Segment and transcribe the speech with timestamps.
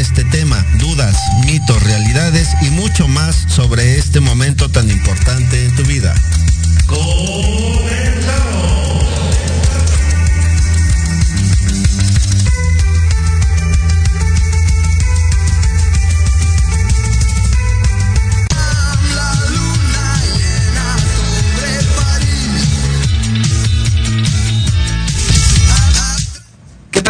[0.00, 5.82] este tema, dudas, mitos, realidades y mucho más sobre este momento tan importante en tu
[5.84, 6.14] vida.
[6.88, 8.79] ¿Qué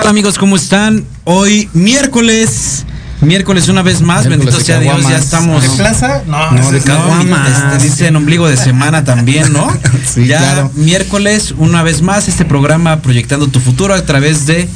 [0.00, 0.38] tal amigos?
[0.38, 1.04] ¿Cómo están?
[1.24, 2.84] Hoy miércoles.
[3.20, 5.62] Miércoles una vez más, Miércoles bendito sea Dios, ya estamos.
[5.62, 6.22] ¿De plaza?
[6.26, 7.50] No, No, de caguamas.
[7.74, 9.70] Este, dice en ombligo de semana también, ¿no?
[10.14, 10.70] Sí, ya claro.
[10.74, 14.66] miércoles, una vez más, este programa Proyectando tu Futuro a través de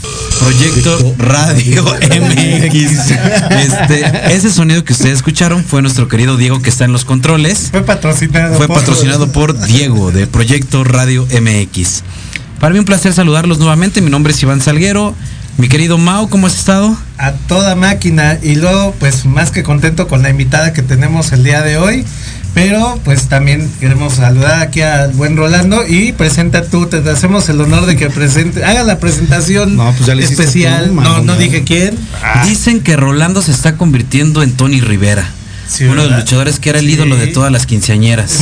[0.40, 3.10] Proyecto Radio MX.
[3.50, 7.68] Este, ese sonido que ustedes escucharon fue nuestro querido Diego que está en los controles.
[7.70, 8.56] Fue patrocinado.
[8.56, 12.02] Fue por- patrocinado por Diego de Proyecto Radio MX.
[12.64, 14.00] Para mí un placer saludarlos nuevamente.
[14.00, 15.14] Mi nombre es Iván Salguero.
[15.58, 16.96] Mi querido Mau, ¿cómo has estado?
[17.18, 21.44] a toda máquina y luego pues más que contento con la invitada que tenemos el
[21.44, 22.06] día de hoy
[22.54, 27.60] pero pues también queremos saludar aquí al buen Rolando y presenta tú te hacemos el
[27.60, 31.36] honor de que presente haga la presentación No, pues ya le especial tú, no no
[31.36, 31.98] dije quién
[32.44, 35.28] Dicen que Rolando se está convirtiendo en Tony Rivera.
[35.68, 36.18] Sí, uno de los ¿verdad?
[36.20, 36.92] luchadores que era el Sí.
[36.92, 38.40] ídolo de todas las quinceañeras.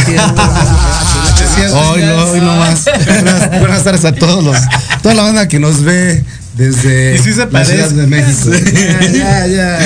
[1.55, 1.79] Cierto.
[1.91, 2.85] Hoy no, hoy no más.
[3.07, 4.57] Buenas, buenas tardes a todos los,
[5.03, 6.25] toda la banda que nos ve
[6.55, 7.77] desde se la parece.
[7.77, 8.51] Ciudad de México.
[8.51, 9.79] Ya, ya, ya.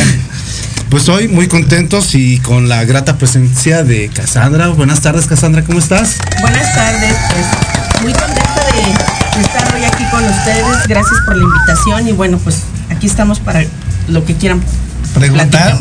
[0.90, 4.68] Pues hoy muy contentos y con la grata presencia de Cassandra.
[4.68, 6.16] Buenas tardes, Cassandra, ¿cómo estás?
[6.40, 10.86] Buenas tardes, pues muy contenta de estar hoy aquí con ustedes.
[10.86, 12.60] Gracias por la invitación y bueno, pues
[12.90, 13.64] aquí estamos para
[14.08, 14.62] lo que quieran.
[15.14, 15.78] Preguntar.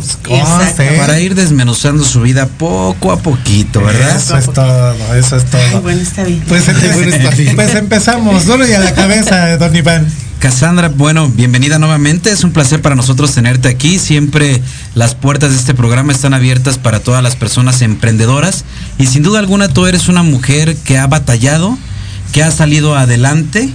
[0.98, 4.16] Para ir desmenuzando su vida poco a poquito, ¿verdad?
[4.16, 6.44] eso es todo eso es todo Ay, bueno, está bien.
[6.48, 7.56] pues, Bueno, está bien.
[7.56, 10.08] pues empezamos duro y a la cabeza don Iván
[10.40, 12.30] Cassandra, bueno, bienvenida nuevamente.
[12.30, 13.98] Es un placer para nosotros tenerte aquí.
[13.98, 14.62] Siempre
[14.94, 18.64] las puertas de este programa están abiertas para todas las personas emprendedoras.
[19.00, 21.78] Y sin duda alguna tú eres una mujer que ha batallado,
[22.32, 23.70] que ha salido adelante.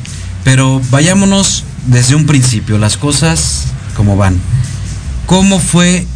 [0.45, 3.65] Pero vayámonos desde un principio, las cosas
[3.97, 4.37] como van.
[5.31, 6.07] ¿Cómo fue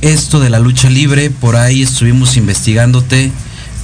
[0.00, 1.28] esto de la lucha libre?
[1.28, 3.30] Por ahí estuvimos investigándote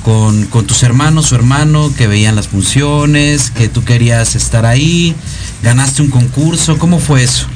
[0.03, 5.15] con, con tus hermanos, su hermano, que veían las funciones, que tú querías estar ahí,
[5.63, 7.47] ganaste un concurso, ¿cómo fue eso?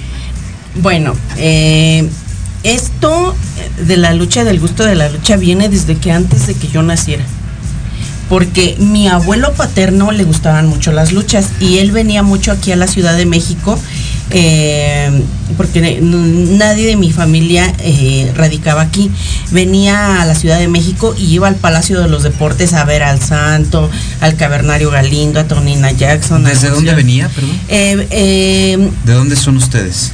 [0.83, 2.07] Bueno, eh,
[2.63, 3.35] esto
[3.87, 6.83] de la lucha, del gusto de la lucha, viene desde que antes de que yo
[6.83, 7.25] naciera.
[8.29, 12.77] Porque mi abuelo paterno le gustaban mucho las luchas y él venía mucho aquí a
[12.77, 13.79] la Ciudad de México
[14.31, 15.23] eh,
[15.57, 19.11] porque nadie de mi familia eh, radicaba aquí.
[19.51, 23.03] Venía a la Ciudad de México y iba al Palacio de los Deportes a ver
[23.03, 23.91] al Santo,
[24.21, 26.45] al Cavernario Galindo, a Tonina Jackson.
[26.45, 27.59] ¿Desde dónde venía, perdón?
[27.69, 30.13] Eh, eh, ¿De dónde son ustedes?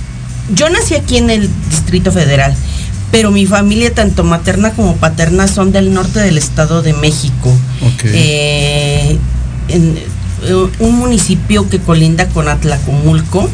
[0.54, 2.54] yo nací aquí en el Distrito Federal,
[3.10, 7.50] pero mi familia, tanto materna como paterna, son del norte del Estado de México.
[7.82, 8.04] Ok.
[8.04, 9.18] Eh,
[9.68, 9.98] en,
[10.42, 13.50] eh, un municipio que colinda con Atlacomulco.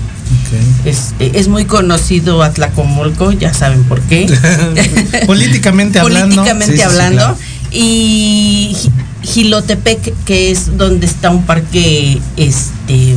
[0.84, 4.26] Es, es muy conocido Atlacomulco, ya saben por qué.
[5.26, 7.16] políticamente hablando Políticamente Sí, sí, sí, hablando.
[7.18, 7.36] claro.
[7.72, 8.90] Y Gi-
[9.22, 13.14] Gilotepec, que es donde está un parque, este,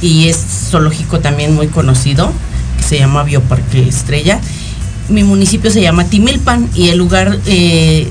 [0.00, 0.38] y es
[0.70, 2.32] zoológico también muy conocido,
[2.78, 4.40] que se llama Bioparque Estrella.
[5.08, 8.08] Mi municipio se llama Timilpan y el lugar eh,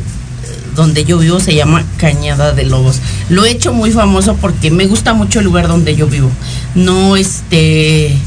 [0.76, 3.00] donde yo vivo se llama Cañada de Lobos.
[3.30, 6.30] Lo he hecho muy famoso porque me gusta mucho el lugar donde yo vivo.
[6.76, 8.18] No este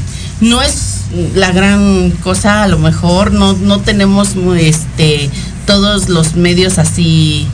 [0.41, 5.29] no es la gran cosa a lo mejor, no, no tenemos este
[5.65, 7.47] todos los medios así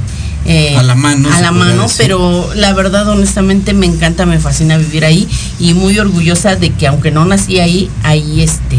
[0.45, 1.97] eh, A la mano, a la mano, decir.
[1.99, 5.27] pero la verdad honestamente me encanta, me fascina vivir ahí
[5.59, 8.77] y muy orgullosa de que aunque no nací ahí, ahí este,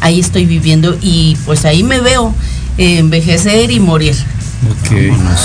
[0.00, 2.34] ahí estoy viviendo y pues ahí me veo
[2.78, 4.16] eh, envejecer y morir.
[4.62, 5.40] Vámonos.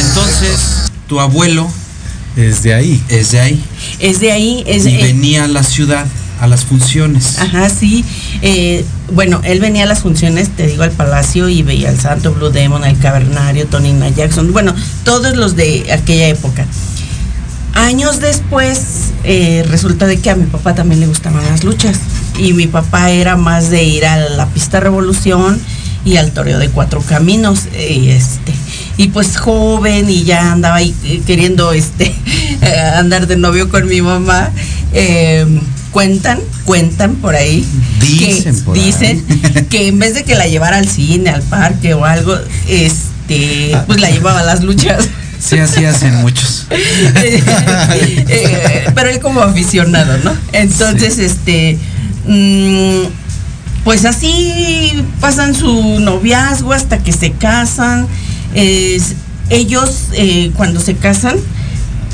[0.00, 1.68] Entonces, tu abuelo
[2.36, 3.02] Es de ahí.
[3.08, 3.64] es de ahí
[3.98, 6.06] Es de ahí, es y eh, venía a la ciudad
[6.40, 7.38] a las funciones.
[7.38, 8.04] Ajá, sí.
[8.42, 12.34] Eh, bueno, él venía a las funciones, te digo, al Palacio y veía al Santo
[12.34, 16.66] Blue Demon, al Cavernario, Tonina Jackson, bueno, todos los de aquella época.
[17.74, 21.98] Años después, eh, resulta de que a mi papá también le gustaban las luchas.
[22.36, 25.60] Y mi papá era más de ir a la pista Revolución
[26.04, 27.66] y al toreo de cuatro caminos.
[27.76, 28.52] Y este.
[28.96, 32.06] Y pues joven y ya andaba ahí eh, queriendo este
[32.60, 34.50] eh, andar de novio con mi mamá.
[34.92, 35.46] eh,
[35.92, 37.66] cuentan, cuentan por ahí.
[38.00, 38.84] Dicen que, por ahí.
[38.84, 39.24] dicen
[39.68, 42.36] que en vez de que la llevara al cine, al parque o algo,
[42.68, 45.08] este, pues la llevaba a las luchas.
[45.38, 46.66] Sí, así hacen muchos.
[48.34, 50.34] Eh, pero él como aficionado, ¿no?
[50.52, 51.76] Entonces, este,
[52.26, 53.02] mm,
[53.84, 58.06] pues así pasan su noviazgo hasta que se casan.
[59.50, 61.36] Ellos, eh, cuando se casan,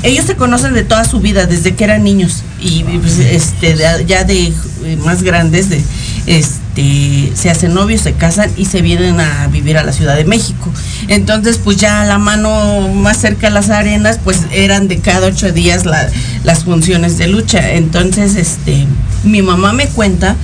[0.03, 2.43] ellos se conocen de toda su vida, desde que eran niños.
[2.61, 3.75] Y pues, este,
[4.07, 4.51] ya de
[4.83, 5.81] eh, más grandes, de,
[6.25, 10.25] este, se hacen novios, se casan y se vienen a vivir a la Ciudad de
[10.25, 10.71] México.
[11.07, 15.51] Entonces, pues ya la mano más cerca a las arenas, pues eran de cada ocho
[15.51, 16.09] días la-
[16.43, 17.71] las funciones de lucha.
[17.73, 18.85] Entonces, este,
[19.23, 20.35] mi mamá me cuenta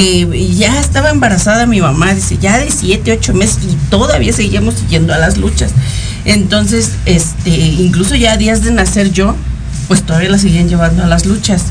[0.00, 4.74] que ya estaba embarazada mi mamá, dice, ya de siete, ocho meses y todavía seguíamos
[4.88, 5.72] yendo a las luchas.
[6.24, 9.36] Entonces, este, incluso ya días de nacer yo,
[9.88, 11.64] pues todavía la seguían llevando a las luchas.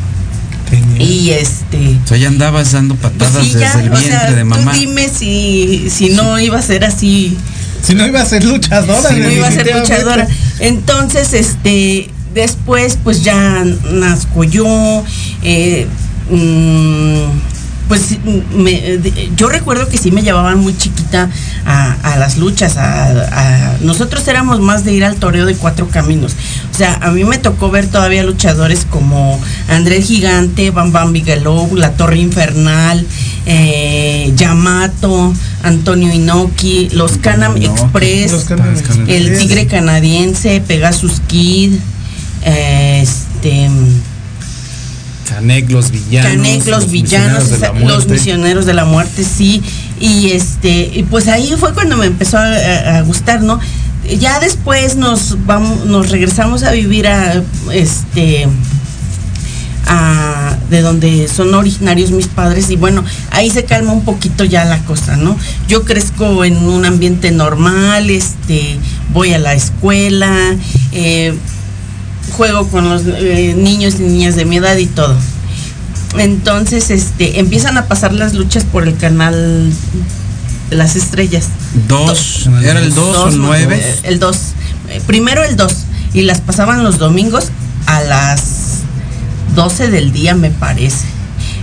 [1.00, 4.20] Y este, O sea, ya andabas dando pues patadas sí, ya, desde el o vientre
[4.20, 4.72] sea, de mamá.
[4.74, 7.36] tú dime si, si no iba a ser así
[7.82, 10.28] Si no iba a ser luchadora, Sí, no iba a ser luchadora.
[10.60, 15.04] Entonces, este, después, pues ya nazco yo.
[15.42, 15.88] eh,
[16.30, 17.49] mm,
[17.90, 18.20] pues
[18.56, 19.00] me-
[19.36, 21.30] yo recuerdo que sí me llevaban muy chiquita
[21.66, 22.78] a, a las luchas.
[22.78, 26.34] A, a- nosotros éramos más de ir al toreo de cuatro caminos.
[26.74, 31.12] O sea, a mí me tocó ver todavía luchadores como André el Gigante, Bam Bam
[31.14, 33.06] Bigelow, La Torre Infernal,
[33.48, 37.58] eh, Yamato, Antonio Inoki, los Canam.
[37.58, 38.76] Express, Los Can-Am
[39.10, 41.74] el Tigre Canadiense, Pegasus Kid,
[42.44, 43.68] eh, este,
[45.30, 46.32] Canek, los villanos.
[46.32, 49.62] Canek, los villanos, misioneros esa- los misioneros de la muerte, sí.
[50.00, 53.60] Y este, y pues ahí fue cuando me empezó a, a- a gustar, ¿no?
[54.20, 58.48] Ya después nos vamos, nos regresamos a vivir a este
[59.88, 64.64] a- de donde son originarios mis padres y bueno, ahí se calma un poquito ya
[64.66, 65.36] la cosa, ¿no?
[65.68, 68.78] Yo crezco en un ambiente normal, este,
[69.14, 70.56] voy a la escuela,
[70.92, 71.34] eh,
[72.30, 75.16] juego con los eh, niños y niñas de mi edad y todo.
[76.18, 79.72] Entonces, este, empiezan a pasar las luchas por el canal
[80.70, 81.46] de las estrellas.
[81.88, 83.76] Dos, era el 2 o Dos, el no, 9.
[83.80, 84.38] eh, El 2.
[85.06, 85.74] Primero el 2.
[86.14, 87.50] Y las pasaban los domingos
[87.86, 88.42] a las
[89.56, 91.06] 12 del día, me parece.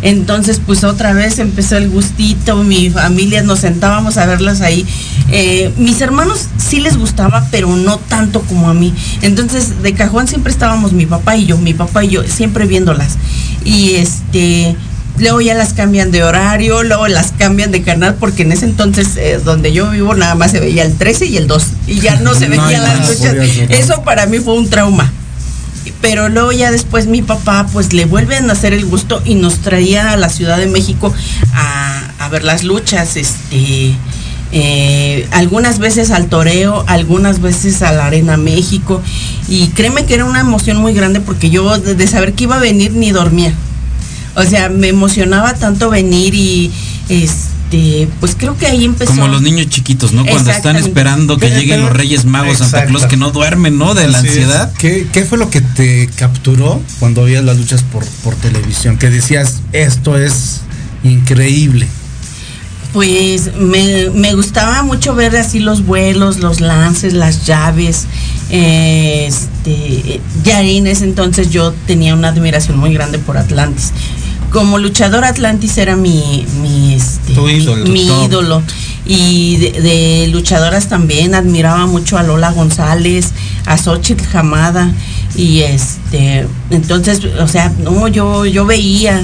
[0.02, 4.86] Entonces, pues otra vez empezó el gustito, mi familia nos sentábamos a verlas ahí.
[5.30, 8.94] Eh, mis hermanos sí les gustaba, pero no tanto como a mí.
[9.22, 13.16] Entonces, de cajón siempre estábamos mi papá y yo, mi papá y yo, siempre viéndolas.
[13.64, 14.76] Y este,
[15.18, 19.16] luego ya las cambian de horario, luego las cambian de canal, porque en ese entonces,
[19.16, 21.66] eh, donde yo vivo, nada más se veía el 13 y el 2.
[21.86, 23.34] Y ya no se No hay veían las luchas.
[23.70, 25.12] Eso para mí fue un trauma
[26.00, 29.58] pero luego ya después mi papá pues le vuelven a hacer el gusto y nos
[29.58, 31.12] traía a la Ciudad de México
[31.54, 33.94] a, a ver las luchas, este
[34.52, 39.02] eh, algunas veces al toreo, algunas veces a la Arena México
[39.48, 42.56] y créeme que era una emoción muy grande porque yo de, de saber que iba
[42.56, 43.52] a venir ni dormía.
[44.36, 46.70] O sea, me emocionaba tanto venir y
[47.08, 47.55] este
[48.20, 49.11] pues creo que ahí empezó.
[49.11, 50.25] Como los niños chiquitos, ¿no?
[50.25, 52.99] Cuando están esperando que lleguen los Reyes Magos, Santa Exacto.
[52.99, 53.94] Claus, que no duermen, ¿no?
[53.94, 54.32] De la Así es.
[54.35, 54.73] ansiedad.
[54.78, 58.99] ¿Qué, qué fue lo que te capturó cuando veías las luchas por, por televisión?
[58.99, 60.61] Que decías, esto es
[61.02, 61.87] increíble.
[62.92, 68.06] Pues me, me gustaba mucho ver así los vuelos, los lances, las llaves.
[68.49, 73.92] Este, ya en ese entonces yo tenía una admiración muy grande por Atlantis.
[74.56, 78.62] Como luchador Atlantis era mi, mi, este, ídolo, mi ídolo.
[79.04, 83.32] Y de, de luchadoras también admiraba mucho a Lola González,
[83.66, 84.90] a Xochitl Jamada.
[85.36, 89.22] Y este, entonces, o sea, no, yo, yo veía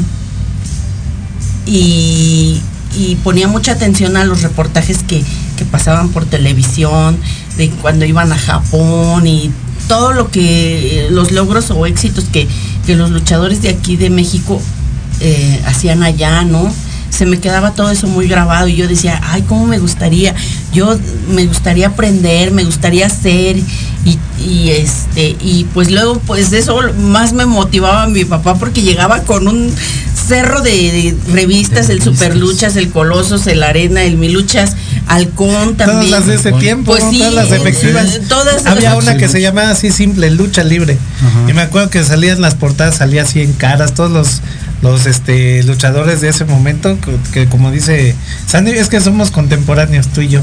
[1.65, 2.61] y,
[2.95, 5.25] y ponía mucha atención a los reportajes que,
[5.57, 7.17] que pasaban por televisión,
[7.57, 9.51] de cuando iban a Japón y
[9.89, 12.47] todo lo que, los logros o éxitos que,
[12.85, 14.61] que los luchadores de aquí de México
[15.23, 16.73] eh, hacían allá, ¿no?
[17.11, 20.35] Se me quedaba todo eso muy grabado y yo decía, ay, cómo me gustaría,
[20.73, 20.99] yo
[21.31, 27.35] me gustaría aprender, me gustaría hacer y, y este, y pues luego pues eso más
[27.35, 29.71] me motivaba a mi papá porque llegaba con un
[30.26, 34.75] cerro de, de revistas, el Super Luchas, el Colosos, el Arena, el Miluchas,
[35.07, 36.11] Halcón Todas también.
[36.12, 38.21] las de ese tiempo, Pues sí, todas las efectivas.
[38.29, 40.97] todas Había las- una que se llamaba así simple, lucha libre.
[41.21, 41.50] Ajá.
[41.50, 44.41] Y me acuerdo que salían las portadas, salía así en caras, todos los
[44.83, 48.15] los este luchadores de ese momento, que, que como dice
[48.47, 50.43] Sandy, es que somos contemporáneos tú y yo.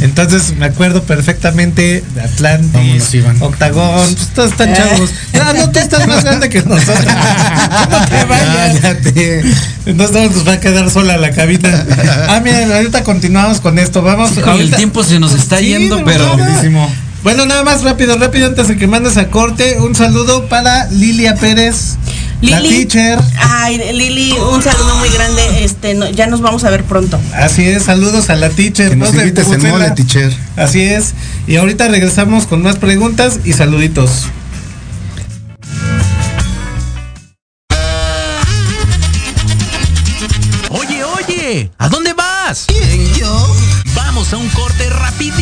[0.00, 3.42] Entonces me acuerdo perfectamente de Atlantis, Vámonos.
[3.42, 5.10] Octagón, pues todos están chavos.
[5.32, 6.98] No, no, tú estás más grande que nosotros.
[7.90, 8.80] No te vayas.
[8.80, 9.42] Cállate.
[9.86, 11.84] Entonces nos va a quedar sola la cabina.
[12.28, 14.02] Ah, miren, ahorita continuamos con esto.
[14.02, 14.36] Vamos.
[14.36, 16.36] El ahorita- tiempo se nos está Sí, yendo, pero.
[16.36, 16.92] Rapidísimo.
[17.22, 21.34] Bueno, nada más rápido, rápido, antes de que mandes a corte, un saludo para Lilia
[21.36, 21.96] Pérez,
[22.42, 22.84] la Lili.
[22.86, 23.18] teacher.
[23.38, 25.64] Ay, Lili, un saludo muy grande.
[25.64, 27.18] Este, no- ya nos vamos a ver pronto.
[27.34, 28.90] Así es, saludos a la teacher.
[28.90, 30.32] Que nos sé invites en mole, la- teacher.
[30.56, 31.14] Así es.
[31.46, 34.26] Y ahorita regresamos con más preguntas y saluditos.
[40.70, 42.64] Oye, oye, ¿a dónde vas?
[42.66, 43.54] ¿Quién, yo?
[43.94, 45.35] Vamos a un corte regresamos.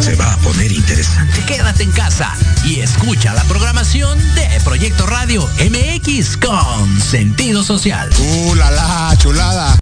[0.00, 1.44] Se va a poner interesante.
[1.44, 2.32] Quédate en casa
[2.64, 8.08] y escucha la programación de Proyecto Radio MX con sentido social.
[8.18, 9.78] ¡Uh, la, la, chulada!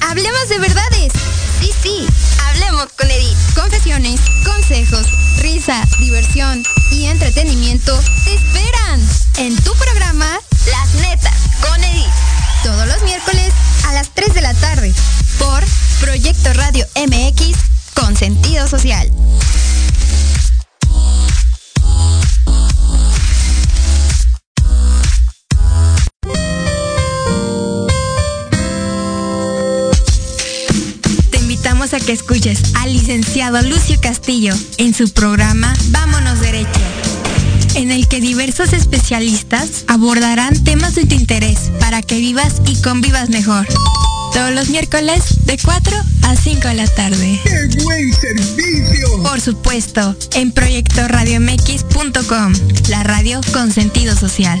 [0.00, 1.12] Hablemos de verdades.
[1.60, 2.06] Sí, sí.
[2.48, 3.36] Hablemos con Edith.
[3.54, 5.06] Confesiones, consejos,
[5.38, 9.00] risa, diversión y entretenimiento te esperan
[9.38, 10.40] en tu programa
[10.70, 12.12] Las Netas con Edith.
[12.64, 13.52] Todos los miércoles
[13.92, 14.92] a las 3 de la tarde
[15.38, 15.62] por
[16.00, 17.56] Proyecto Radio MX
[17.94, 19.10] con sentido social.
[31.30, 36.80] Te invitamos a que escuches al licenciado Lucio Castillo en su programa Vámonos Derecho,
[37.74, 43.30] en el que diversos especialistas abordarán temas de tu interés para que vivas y convivas
[43.30, 43.66] mejor.
[44.32, 47.40] Todos los miércoles de 4 a 5 de la tarde.
[47.44, 49.22] ¡Qué buen servicio!
[49.22, 52.52] Por supuesto, en proyectoradiomx.com,
[52.88, 54.60] la radio con sentido social.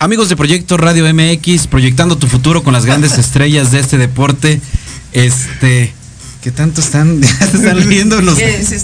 [0.00, 4.60] Amigos de Proyecto Radio MX, proyectando tu futuro con las grandes estrellas de este deporte.
[5.12, 5.92] Este,
[6.42, 7.78] ¿qué tanto están, están están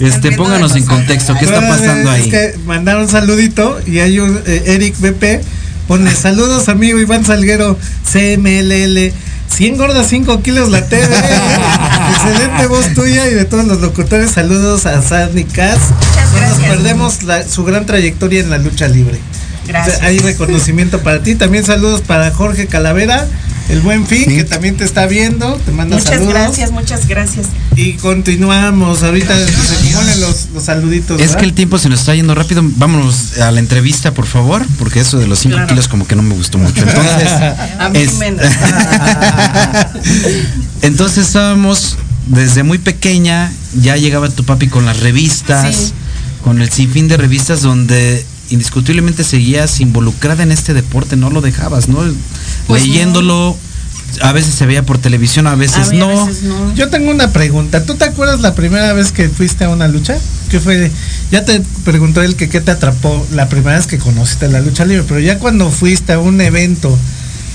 [0.01, 2.29] Este, pónganos en contexto, ¿qué está pasando es ahí?
[2.29, 5.45] que mandaron un saludito y hay un eh, Eric BP
[5.87, 7.77] pone saludos amigo Iván Salguero
[8.11, 9.13] CMLL
[9.47, 14.87] 100 gordas 5 kilos la TV excelente voz tuya y de todos los locutores saludos
[14.87, 16.69] a Sandy Cass Muchas no nos gracias.
[16.75, 19.19] perdemos la- su gran trayectoria en la lucha libre
[19.67, 19.95] Gracias.
[19.97, 23.27] O sea, hay reconocimiento para ti también saludos para Jorge Calavera
[23.67, 24.35] el buen fin Sí.
[24.35, 27.47] que también te está viendo te manda Muchas saludos gracias, muchas gracias.
[27.75, 31.39] y continuamos ahorita se ponen los, los saluditos Es ¿verdad?
[31.39, 32.61] que el tiempo se nos está yendo rápido.
[32.63, 35.67] Vámonos a la entrevista, por favor, porque eso de los 5 Claro.
[35.69, 36.79] kilos como que no me gustó mucho.
[36.79, 37.29] Entonces,
[37.79, 38.45] A mí es- menos.
[40.81, 45.93] Entonces estábamos desde muy pequeña, ya llegaba tu papi con las revistas, Sí.
[46.43, 51.87] con el sinfín de revistas donde indiscutiblemente seguías involucrada en este deporte, no lo dejabas,
[51.89, 51.99] ¿no?
[52.67, 53.57] Pues Leyéndolo,
[54.21, 56.21] a veces se veía por televisión, a veces A ver, no.
[56.21, 56.73] a veces no.
[56.75, 57.85] Yo tengo una pregunta.
[57.85, 60.17] ¿Tú te acuerdas la primera vez que fuiste a una lucha?
[60.49, 60.91] ¿Qué fue?
[61.31, 64.85] Ya te preguntó él que qué te atrapó la primera vez que conociste la lucha
[64.85, 66.97] libre, pero ya cuando fuiste a un evento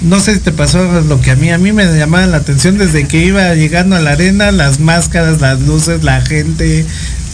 [0.02, 2.78] no sé si te pasó lo que a mí, a mí me llamaba la atención
[2.78, 6.86] desde que iba llegando a la arena, las máscaras, las luces, la gente,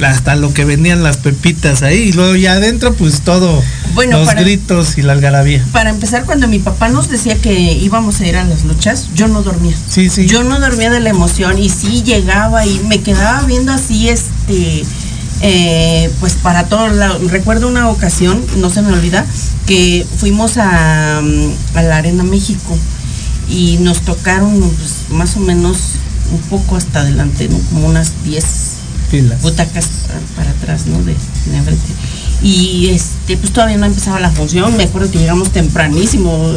[0.05, 3.62] hasta lo que venían las pepitas ahí, y luego ya adentro pues todo,
[3.94, 5.64] Bueno, los para- gritos y la algarabía.
[5.72, 9.26] Para empezar, cuando mi papá nos decía que íbamos a ir a las luchas, yo
[9.29, 9.76] no dormía.
[9.88, 10.26] Sí, sí.
[10.26, 14.85] Yo no dormía de la emoción y sí llegaba y me quedaba viendo así, este,
[15.42, 17.31] eh, pues para todos lados.
[17.31, 19.25] Recuerdo una ocasión, no se me olvida,
[19.66, 22.77] que fuimos a, mm, a la Arena México
[23.49, 25.77] y nos tocaron pues, más o menos
[26.33, 27.59] un poco hasta adelante, ¿no?
[27.70, 28.44] como unas 10
[29.11, 29.40] Filas.
[29.42, 29.87] butacas
[30.37, 30.99] para atrás, ¿no?
[31.05, 31.14] De,
[31.46, 31.85] de enfrente.
[32.42, 36.53] Y este, pues todavía no empezaba la función, me acuerdo que llegamos tempranísimo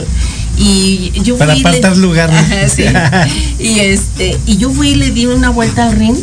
[0.58, 2.40] y yo Para fui le- apartar lugar, ¿no?
[2.70, 2.84] Sí.
[3.64, 6.16] y este, y yo fui y le di una vuelta al ring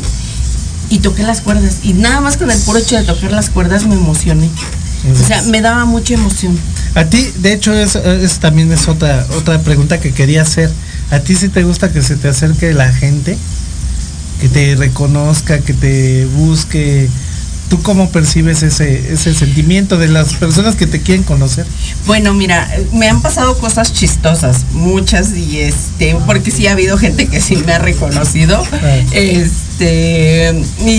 [0.91, 1.79] y toqué las cuerdas.
[1.83, 4.49] Y nada más con el puro hecho de tocar las cuerdas me emocioné.
[5.13, 6.59] O sea, me daba mucha emoción.
[6.95, 10.71] A ti, de hecho, es, es- también es otra, otra pregunta que quería hacer.
[11.11, 13.37] ¿A ti sí te gusta que se te acerque la gente?
[14.41, 17.09] Que te reconozca, que te busque.
[17.69, 21.67] ¿Tú cómo percibes ese, ese sentimiento de las personas que te quieren conocer?
[22.07, 27.27] Bueno, mira, me han pasado cosas chistosas, muchas, y este, porque sí ha habido gente
[27.27, 28.63] que sí me ha reconocido.
[29.11, 30.26] Este,
[30.85, 30.91] y,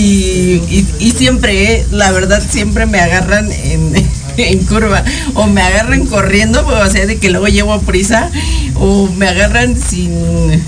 [0.70, 3.92] y- y siempre, eh, la verdad, siempre me agarran en,
[4.36, 8.30] en curva, o me agarran corriendo, o sea, de que luego llevo prisa,
[8.74, 10.62] o me agarran sin.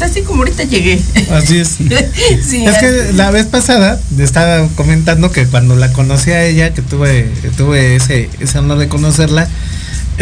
[0.00, 1.00] Así como ahorita llegué.
[1.32, 1.70] Así es.
[2.48, 6.82] Sí, es que la vez pasada estaba comentando que cuando la conocí a ella, que
[6.82, 9.48] tuve, tuve ese, ese honor de conocerla, eh,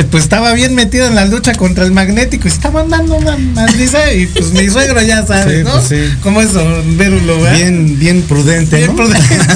[0.04, 4.12] pues estaba bien metida en la lucha contra el magnético y estaban dando una madriza
[4.12, 5.70] y pues mi suegro ya sabe, Sí, ¿no?
[5.72, 6.14] pues sí.
[6.22, 6.50] ¿Cómo es
[6.96, 7.56] Vérulo, verdad?
[7.56, 8.96] Bien, bien prudente, Bien ¿no?
[8.96, 9.36] prudente.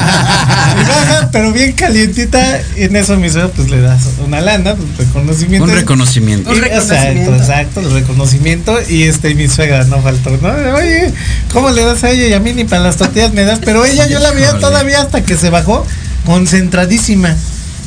[0.00, 2.60] Baja, pero bien calientita.
[2.76, 5.64] Y en eso mi suegro pues le das una lana, pues, reconocimiento.
[5.64, 6.50] Un reconocimiento.
[6.52, 7.30] Y- Un reconocimiento.
[7.34, 8.78] Exacto, exacto, el reconocimiento.
[8.88, 10.48] Y este, mi suegra no faltó, ¿no?
[10.76, 11.12] Oye,
[11.52, 12.28] ¿cómo le das a ella?
[12.28, 13.58] Y a mí ni para las tortillas me das.
[13.64, 15.86] Pero ella yo la veía todavía hasta que se bajó,
[16.26, 17.34] concentradísima.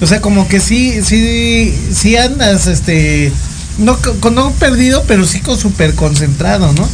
[0.04, 3.32] O sea, como que sí, sí, sí andas, este,
[3.78, 3.98] no,
[4.34, 6.86] no perdido, pero sí con súper concentrado, ¿no?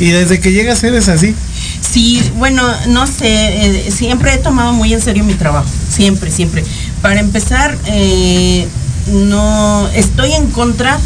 [0.00, 1.32] Y desde que llegas eres así.
[1.80, 6.64] Sí, bueno, no sé, eh, siempre he tomado muy en serio mi trabajo, siempre, siempre.
[7.02, 8.66] Para empezar, eh,
[9.12, 10.98] no estoy en contra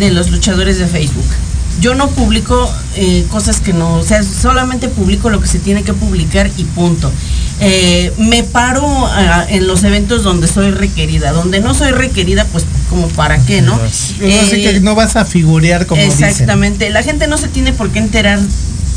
[0.00, 1.28] de los luchadores de Facebook.
[1.80, 5.84] Yo no publico eh, cosas que no, o sea, solamente publico lo que se tiene
[5.84, 7.12] que publicar y punto.
[7.60, 12.64] Eh, me paro ah, en los eventos donde soy requerida, donde no soy requerida, pues
[12.88, 13.74] como para qué, ¿no?
[13.74, 16.28] Así Eh, que no vas a figurear como dicen.
[16.28, 18.38] Exactamente, la gente no se tiene por qué enterar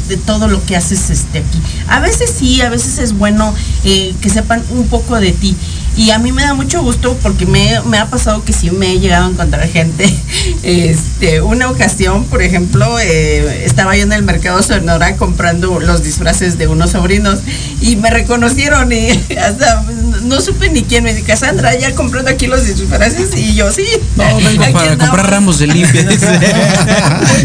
[0.08, 1.62] de todo lo que haces este aquí.
[1.88, 5.56] A veces sí, a veces es bueno eh, que sepan un poco de ti.
[5.95, 8.93] Y a mí me da mucho gusto porque me, me ha pasado que sí me
[8.93, 10.06] he llegado a encontrar gente.
[10.63, 16.58] Este, una ocasión, por ejemplo, eh, estaba yo en el mercado Sonora comprando los disfraces
[16.58, 17.39] de unos sobrinos
[17.80, 19.84] y me reconocieron y hasta
[20.23, 23.86] no supe ni quién me dijo, Cassandra, ya comprando aquí los disfraces y yo sí.
[24.15, 24.97] No, vengo aquí para andamos".
[24.97, 26.08] comprar ramos de limpia.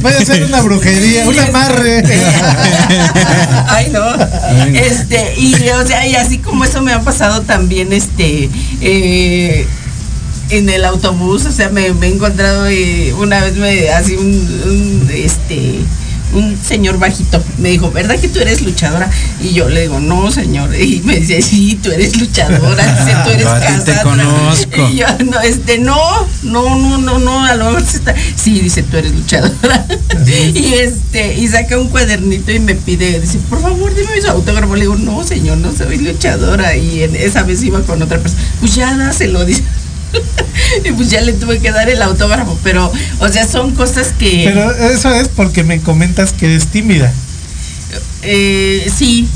[0.03, 2.03] Puede ser una brujería, un amarre.
[3.69, 4.05] Ay, no.
[4.75, 8.36] Este, y o sea, y así como eso me ha pasado también, este,
[8.81, 9.67] eh,
[10.51, 14.27] en el autobús, o sea, me, me he encontrado y una vez me así un,
[14.27, 15.81] un, este
[16.37, 19.11] un señor bajito me dijo, ¿verdad que tú eres luchadora?
[19.41, 20.75] Y yo le digo, no, señor.
[20.75, 22.85] Y me dice, sí, tú eres luchadora.
[23.05, 24.03] Dice, tú eres Yo a ti te Cassandra".
[24.03, 24.89] conozco.
[24.91, 25.97] Y yo, no, este, no,
[26.43, 28.15] no, no, no, no, a lo mejor sí está.
[28.37, 29.87] Sí, dice, tú eres luchadora.
[30.27, 34.75] y este, y saca un cuadernito y me pide, dice, por favor, dime su autógrafo.
[34.75, 36.77] Le digo, no, señor, no soy luchadora.
[36.77, 38.43] Y en esa vez iba con otra persona.
[38.61, 39.63] Pues ya dáselo, dice.
[40.85, 42.59] y pues ya le tuve que dar el autógrafo.
[42.63, 44.43] Pero, o sea, son cosas que.
[44.47, 47.13] Pero eso es porque me comentas que eres tímida.
[48.23, 49.29] eh, sí.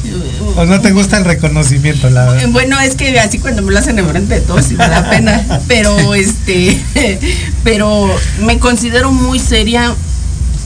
[0.56, 2.48] O no te gusta el reconocimiento, la verdad.
[2.48, 5.60] Bueno, es que así cuando me lo hacen enfrente de todos sí me da pena.
[5.68, 6.80] Pero este,
[7.64, 8.10] pero
[8.44, 9.94] me considero muy seria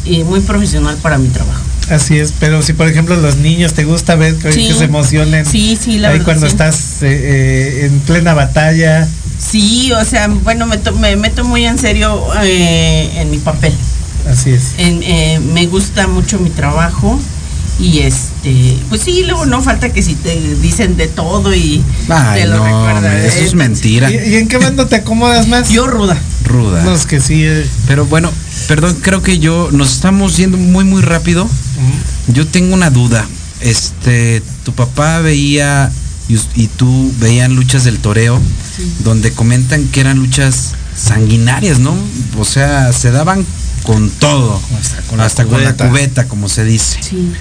[0.07, 1.61] y muy profesional para mi trabajo.
[1.91, 4.69] Así es, pero si por ejemplo los niños te gusta ver que, Sí.
[4.69, 5.45] que se emocionen.
[5.45, 6.53] Sí, sí, la ahí verdad, cuando sí.
[6.53, 7.09] estás eh,
[7.83, 9.07] eh, en plena batalla.
[9.39, 13.75] Sí, o sea, bueno, me, to- me meto muy en serio eh, en mi papel.
[14.31, 14.75] Así es.
[14.79, 17.19] En- eh, me gusta mucho mi trabajo
[17.79, 22.43] y este, pues sí, luego no falta que si te dicen de todo y Ay,
[22.43, 23.17] te lo no, recuerdan.
[23.19, 24.11] eso es Eh, mentira.
[24.11, 25.69] ¿Y, y en qué bando te acomodas más?
[25.71, 26.17] Yo ruda.
[26.45, 26.83] Ruda.
[26.85, 27.45] No, es que sí.
[27.45, 28.31] eh, Pero bueno,
[28.69, 31.49] perdón, creo que yo nos estamos yendo muy muy rápido.
[32.29, 33.27] Yo tengo una duda.
[33.61, 35.91] Este, tu papá veía
[36.29, 38.41] y, y tú veían luchas del toreo
[39.05, 41.95] donde comentan que eran luchas sanguinarias, ¿no?
[42.39, 43.45] O sea, se daban
[43.83, 45.89] con todo, Hasta con la hasta con la cubeta.
[45.89, 46.99] cubeta, como se dice.
[47.03, 47.33] Sí.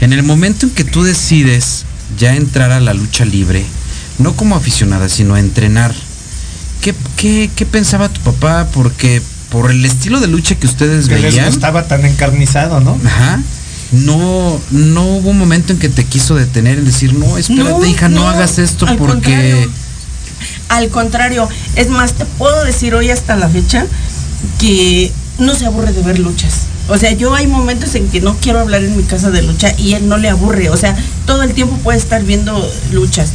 [0.00, 1.84] En el momento en que tú decides
[2.18, 3.64] ya entrar a la lucha libre,
[4.18, 5.94] no como aficionada, sino a entrenar,
[6.80, 8.68] ¿qué, qué, qué pensaba tu papá?
[8.72, 12.98] Porque por el estilo de lucha que ustedes Que les veían, gustaba tan encarnizado, ¿no?
[13.04, 13.42] ajá,
[13.92, 17.84] no, no hubo un momento en que te quiso detener en decir, no, espérate, No,
[17.84, 19.12] hija, no, no, hagas esto al porque...
[19.14, 19.70] contrario.
[20.68, 23.86] Al contrario, es más, te puedo decir hoy hasta la fecha
[24.58, 26.66] que no se aburre de ver luchas.
[26.88, 29.74] O sea, yo hay momentos en que no quiero hablar en mi casa de lucha
[29.76, 30.70] y él no le aburre.
[30.70, 33.30] O sea, todo el tiempo puede estar viendo luchas.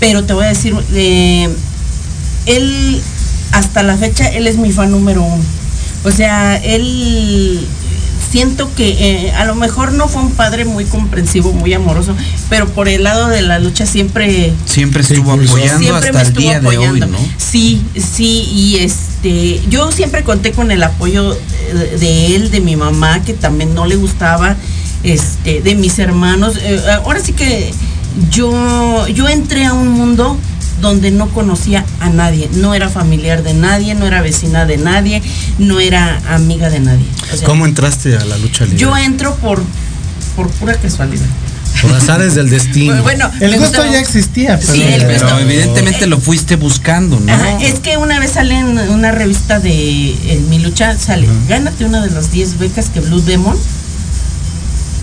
[0.00, 1.48] Pero te voy a decir, eh,
[2.46, 3.00] él,
[3.52, 5.42] hasta la fecha, él es mi fan número uno.
[6.04, 7.66] O sea, él
[8.30, 12.14] siento que eh, a lo mejor no fue un padre muy comprensivo, muy amoroso,
[12.48, 16.26] pero por el lado de la lucha siempre Siempre estuvo apoyando siempre me hasta el
[16.28, 17.06] estuvo día de hoy, apoyando.
[17.06, 17.18] ¿no?
[17.36, 21.36] Sí, sí, y este, yo siempre conté con el apoyo
[21.72, 24.56] de, de él, de mi mamá, que también no le gustaba,
[25.02, 26.56] este, de mis hermanos.
[26.60, 27.72] Eh, ahora sí que
[28.30, 30.38] yo, yo entré a un mundo
[30.80, 35.22] donde no conocía a nadie, no era familiar de nadie, no era vecina de nadie,
[35.58, 37.06] no era amiga de nadie.
[37.32, 38.78] O sea, ¿Cómo entraste a la lucha libre?
[38.78, 39.62] yo entro por,
[40.36, 41.26] por pura casualidad.
[41.82, 42.94] Por azares del destino.
[43.02, 47.32] Bueno, El gusto gustaba- ya existía, pero, Sí, el Pero evidentemente lo fuiste buscando, ¿no?
[47.32, 51.84] Ajá, es que una vez sale en una revista de en mi lucha, sale, gánate
[51.84, 53.56] una de las 10 becas que Blue Demon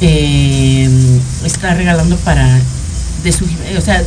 [0.02, 0.90] eh,
[1.46, 2.60] está regalando para
[3.24, 3.46] de su
[3.78, 4.04] o sea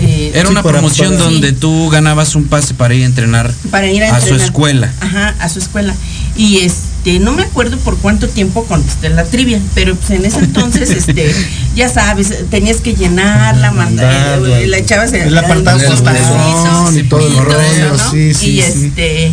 [0.00, 3.52] eh, Era Sí, una promoción para- donde tú ganabas un pase para ir a entrenar
[3.70, 4.44] para ir a, a su entrenar.
[4.46, 4.92] escuela.
[5.00, 5.94] Ajá, a su escuela.
[6.36, 10.40] Y este, no me acuerdo por cuánto tiempo contesté la trivia, pero pues en ese
[10.40, 11.34] entonces, este,
[11.74, 14.66] ya sabes, tenías que llenarla, mandar, Mandarla.
[14.66, 16.16] la echabas en El apartado en postal.
[16.16, 18.10] buzón Y todo el rollo, ¿no?
[18.10, 18.86] sí, sí, Y sí.
[18.86, 19.32] este,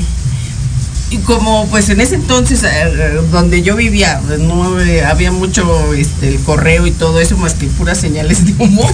[1.14, 6.28] y como pues en ese entonces eh, donde yo vivía no eh, había mucho este
[6.30, 8.90] el correo y todo eso más que puras señales de humo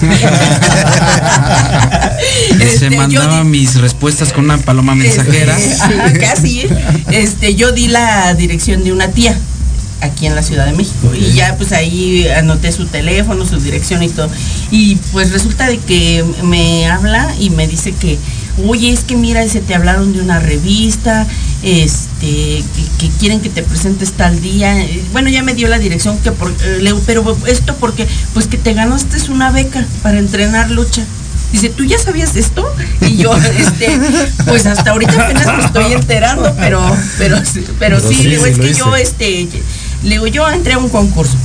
[2.50, 5.58] Este, Se yo mandaba di- mis respuestas con una paloma mensajera.
[5.58, 6.66] este, ajá, casi.
[7.10, 9.36] Este, yo di la dirección de una tía
[10.02, 14.02] aquí en la Ciudad de México y ya pues ahí anoté su teléfono, su dirección
[14.02, 14.28] y todo.
[14.70, 18.18] Y pues resulta de que me habla y me dice que,
[18.66, 21.26] oye, es que mira, se te hablaron de una revista,
[21.62, 22.64] este, que,
[22.98, 24.80] que quieren que te presentes tal día.
[24.82, 28.56] Eh, Bueno, ya me dio la dirección que por, eh, pero esto porque, pues que
[28.56, 31.04] te ganaste una beca para entrenar lucha.
[31.52, 32.64] Dice, ¿tú ya sabías esto?
[33.00, 33.98] Y yo, este,
[34.46, 36.80] pues hasta ahorita apenas me estoy enterando, pero,
[37.18, 38.78] pero, pero, Pero sí, sí, digo, sí es que hice.
[38.78, 39.48] yo, este,
[40.04, 41.36] le digo, yo entré a un concurso.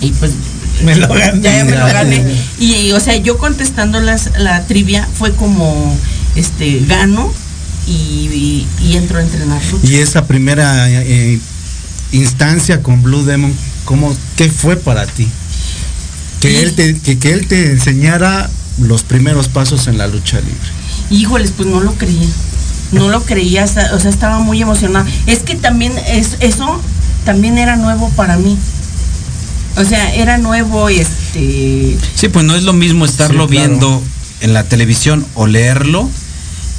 [0.00, 0.32] Y pues
[0.82, 1.40] Me lo gané.
[1.40, 2.24] ya me lo gané.
[2.58, 5.96] Y, o sea, yo contestando las, la trivia fue como,
[6.34, 7.32] este, gano
[7.86, 9.86] y, y, y entro a entrenar lucha.
[9.86, 11.38] Y esa primera eh,
[12.12, 13.52] instancia con Blue Demon,
[13.84, 15.28] ¿cómo, ¿qué fue para ti?
[16.40, 20.38] Que Y- él, te, que, que él te enseñara los primeros pasos en la lucha
[20.40, 20.54] libre.
[21.10, 22.28] Híjoles, pues no lo creía.
[22.92, 25.06] No lo creía, o sea, estaba muy emocionada.
[25.26, 26.80] Es que también es, eso
[27.24, 28.56] también era nuevo para mí.
[29.76, 31.96] O sea, era nuevo, este.
[32.14, 33.68] Sí, pues no es lo mismo estarlo Sí, claro.
[33.68, 34.02] viendo
[34.40, 36.08] en la televisión o leerlo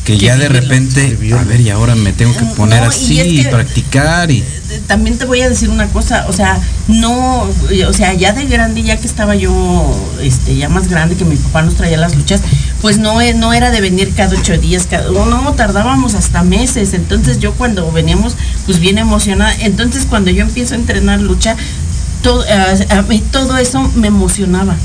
[0.05, 3.19] que ya de repente, a ver, y ahora me tengo que poner No, y así
[3.19, 4.43] es y que- practicar y
[4.87, 7.41] También te voy a decir una cosa, o sea, no,
[7.87, 9.51] o sea, ya de grande, ya que estaba yo,
[10.21, 12.41] este, ya más grande, que mi papá nos traía las luchas,
[12.81, 16.43] pues no, e- no era de venir cada ocho días, cada, no, no, tardábamos hasta
[16.43, 18.35] meses, entonces yo cuando veníamos,
[18.67, 21.55] pues bien emocionada, entonces cuando yo empiezo a entrenar lucha,
[22.21, 22.43] todo,
[22.89, 24.75] a mí todo eso me emocionaba.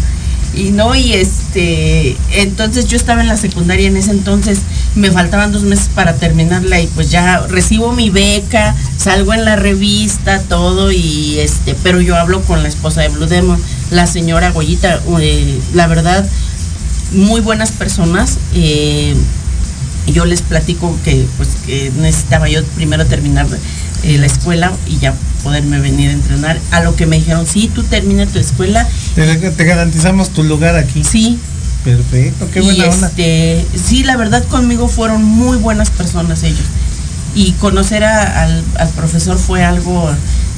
[0.54, 4.58] Y no, y este, entonces yo estaba en la secundaria en ese entonces,
[4.96, 9.54] me faltaban dos meses para terminarla y pues ya recibo mi beca, salgo en la
[9.54, 14.50] revista, todo, y este, pero yo hablo con la esposa de Blue Demon, la señora
[14.50, 16.28] Goyita, eh, la verdad,
[17.12, 18.38] muy buenas personas.
[18.54, 19.14] eh,
[20.06, 23.46] yo les platico que pues que necesitaba yo primero terminar
[24.04, 26.58] eh, la escuela y ya poderme venir a entrenar.
[26.70, 28.86] A lo que me dijeron, sí, tú termina tu escuela.
[29.14, 31.02] Te, te garantizamos tu lugar aquí.
[31.04, 31.38] Sí,
[31.84, 33.06] Perfecto, qué y buena onda.
[33.08, 36.60] este, sí, la verdad conmigo fueron muy buenas personas ellos.
[37.34, 40.10] Y conocer a- al, al profesor fue algo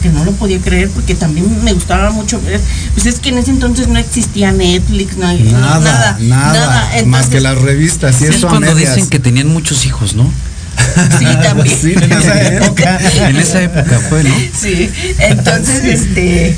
[0.03, 2.61] que no lo podía creer porque también me gustaba mucho ver.
[2.95, 7.29] Pues es que en ese entonces no existía Netflix, no, no- Nada, nada, más Entonces,
[7.31, 8.97] que las revistas y es eso a cuando medias.
[8.97, 10.29] dicen que tenían muchos hijos, ¿no?
[11.19, 11.77] Sí, también.
[11.77, 11.95] Sí.
[11.95, 12.99] En esa época.
[13.29, 14.35] En esa época fue, ¿no?
[14.53, 16.57] Sí, entonces, este,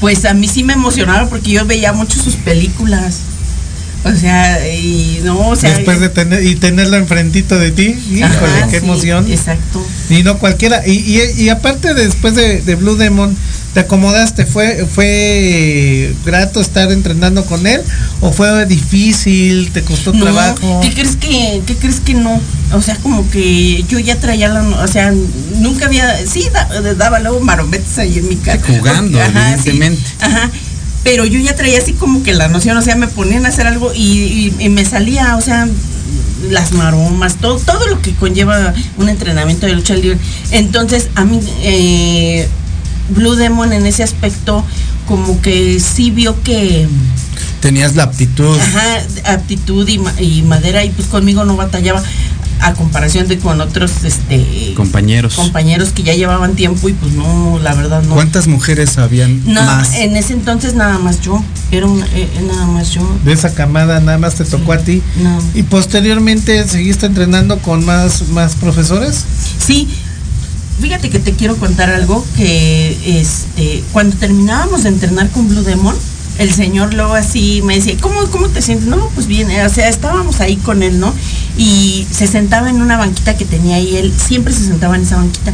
[0.00, 3.20] pues a mí sí me emocionaba porque yo veía mucho sus películas.
[4.06, 5.70] O sea, y no, o sea.
[5.74, 9.30] Después de tener y tenerlo enfrentito de ti, híjole, Ajá, qué sí, emoción.
[9.30, 9.84] Exacto.
[10.10, 10.86] Y no cualquiera.
[10.86, 13.36] Y, y, y aparte después de, de Blue Demon,
[13.74, 14.46] ¿te acomodaste?
[14.46, 17.80] ¿Fue, ¿Fue grato estar entrenando con él?
[18.20, 19.70] ¿O fue difícil?
[19.72, 20.80] ¿Te costó No, trabajo?
[20.82, 22.40] ¿qué crees que, qué crees que no?
[22.72, 25.12] O sea, como que yo ya traía la, o sea,
[25.56, 28.60] nunca había, sí, da- daba luego marometes ahí en mi casa.
[28.66, 30.02] Jugando, Porque, ajá, sí, evidentemente.
[30.20, 30.50] ajá.
[31.06, 33.66] Pero yo ya traía así como que la noción, o sea, me ponían a hacer
[33.68, 35.68] algo y, y- y me salía, o sea,
[36.50, 40.18] las maromas, todo, todo lo que conlleva un entrenamiento de lucha libre.
[40.50, 42.48] Entonces, a mí, eh,
[43.10, 44.64] Blue Demon en ese aspecto,
[45.06, 46.88] como que sí vio que,
[47.60, 48.58] Tenías la aptitud.
[48.58, 52.02] ajá, aptitud y, y madera, y pues conmigo no batallaba
[52.60, 55.34] a comparación de con otros este Compañeros.
[55.34, 58.14] compañeros que ya llevaban tiempo y pues no, la verdad no.
[58.14, 59.94] ¿Cuántas mujeres habían No, más?
[59.94, 63.02] en ese entonces nada más yo, era una, eh, eh, nada más yo.
[63.24, 65.02] De esa camada nada más te tocó a ti.
[65.22, 65.38] No.
[65.54, 69.24] ¿Y posteriormente seguiste entrenando con más, más profesores?
[69.64, 69.88] Sí,
[70.80, 75.94] fíjate que te quiero contar algo que este cuando terminábamos de entrenar con Blue Demon,
[76.38, 78.86] el señor luego así me decía, ¿cómo, cómo te sientes?
[78.86, 81.14] No, pues bien, eh, o sea, estábamos ahí con él, ¿no?
[81.56, 85.16] Y se sentaba en una banquita que tenía ahí, él siempre se sentaba en esa
[85.16, 85.52] banquita.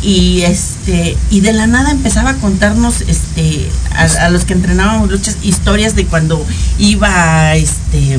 [0.00, 5.10] Y este, y de la nada empezaba a contarnos este a, a los que entrenábamos
[5.10, 6.44] luchas, historias de cuando
[6.78, 8.16] iba este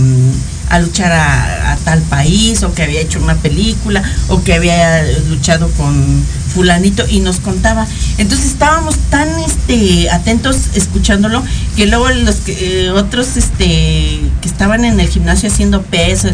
[0.70, 5.04] a luchar a, a tal país, o que había hecho una película, o que había
[5.30, 7.88] luchado con fulanito, y nos contaba.
[8.18, 11.44] Entonces estábamos tan este atentos escuchándolo,
[11.76, 13.66] que luego los que, eh, otros este
[14.42, 16.30] que estaban en el gimnasio haciendo peso,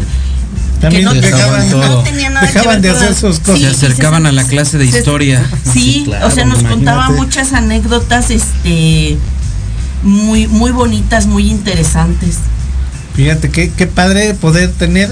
[0.80, 2.02] También que no, dejaban no todo.
[2.02, 3.60] tenía nada que Dejaban ver de hacer sus cosas.
[3.60, 5.44] Se acercaban a la clase de se- historia.
[5.72, 9.16] Sí, claro, o sea, nos contaba muchas anécdotas, este,
[10.02, 12.36] muy, muy bonitas, muy interesantes.
[13.16, 15.10] Fíjate qué, qué padre poder tener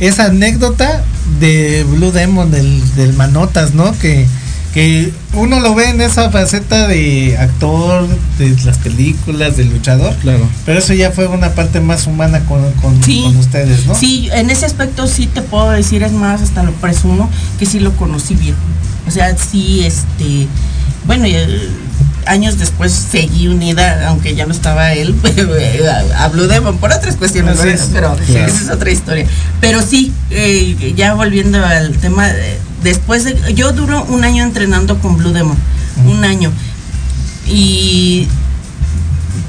[0.00, 1.04] esa anécdota
[1.38, 3.96] de Blue Demon, del, del Manotas, ¿no?
[3.98, 4.26] Que,
[4.74, 10.14] que uno lo ve en esa faceta de actor, de las películas, de luchador.
[10.22, 10.48] Claro.
[10.64, 13.20] Pero eso ya fue una parte más humana con, con, Sí.
[13.22, 13.94] con ustedes, ¿no?
[13.94, 17.80] Sí, en ese aspecto sí te puedo decir, es más, hasta lo presumo, que sí
[17.80, 18.54] lo conocí bien.
[19.06, 20.46] O sea, sí, este,
[21.06, 21.68] bueno, y, eh,
[22.26, 25.14] años después seguí unida, aunque ya no estaba él,
[26.18, 27.74] a Blue Demon por otras cuestiones, Así ¿no?
[27.74, 27.88] es.
[27.92, 28.46] pero Claro.
[28.46, 29.26] esa es otra historia.
[29.60, 34.98] Pero sí, eh, ya volviendo al tema, eh, después de, yo duro un año entrenando
[34.98, 35.56] con Blue Demon,
[36.06, 36.50] un año.
[37.46, 38.28] Y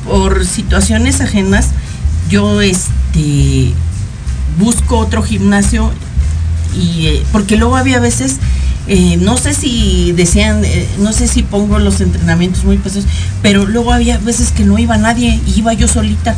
[0.05, 1.67] por situaciones ajenas,
[2.29, 3.73] yo este
[4.57, 5.91] busco otro gimnasio
[6.75, 8.37] y eh, porque luego había veces
[8.87, 13.05] eh, no sé si decían eh, no sé si pongo los entrenamientos muy pesados
[13.41, 16.35] pero luego había veces que no iba nadie iba yo solita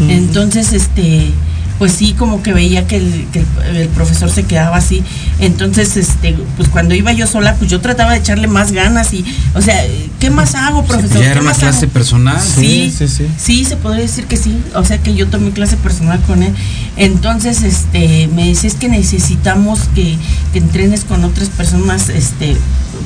[0.00, 0.10] Ujú.
[0.10, 1.32] entonces este
[1.80, 5.02] pues sí como que veía que, el, que el- el profesor se quedaba así
[5.40, 9.24] entonces este pues cuando iba yo sola pues yo trataba de echarle más ganas y
[9.54, 9.82] o sea
[10.20, 11.92] qué más hago profesor Ya ¿Qué era una clase hago?
[11.94, 12.38] personal.
[12.40, 13.26] Sí, sí, sí.
[13.38, 14.54] sí, se podría decir que sí.
[14.74, 16.52] O sea que yo tomé clase personal con él.
[16.98, 20.16] Entonces, este, me dice es que necesitamos que,
[20.52, 22.54] que entrenes con otras personas, este,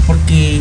[0.09, 0.61] porque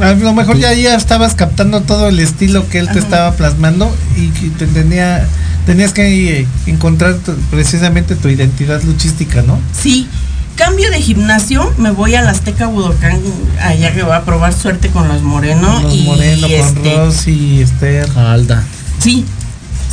[0.00, 3.00] A lo mejor ya, ya estabas captando todo el estilo que él te Ajá.
[3.00, 5.26] estaba plasmando y que te tenía,
[5.66, 9.58] tenías que eh, encontrar tu- precisamente tu identidad luchística, ¿no?
[9.72, 10.08] sí.
[10.56, 13.20] Cambio de gimnasio, me voy al Azteca Budokán,
[13.60, 15.66] allá que voy a probar suerte con los Moreno.
[15.74, 18.08] Con los y Moreno, con este, Rosy, Esther.
[18.16, 18.62] Alda.
[19.00, 19.24] Sí,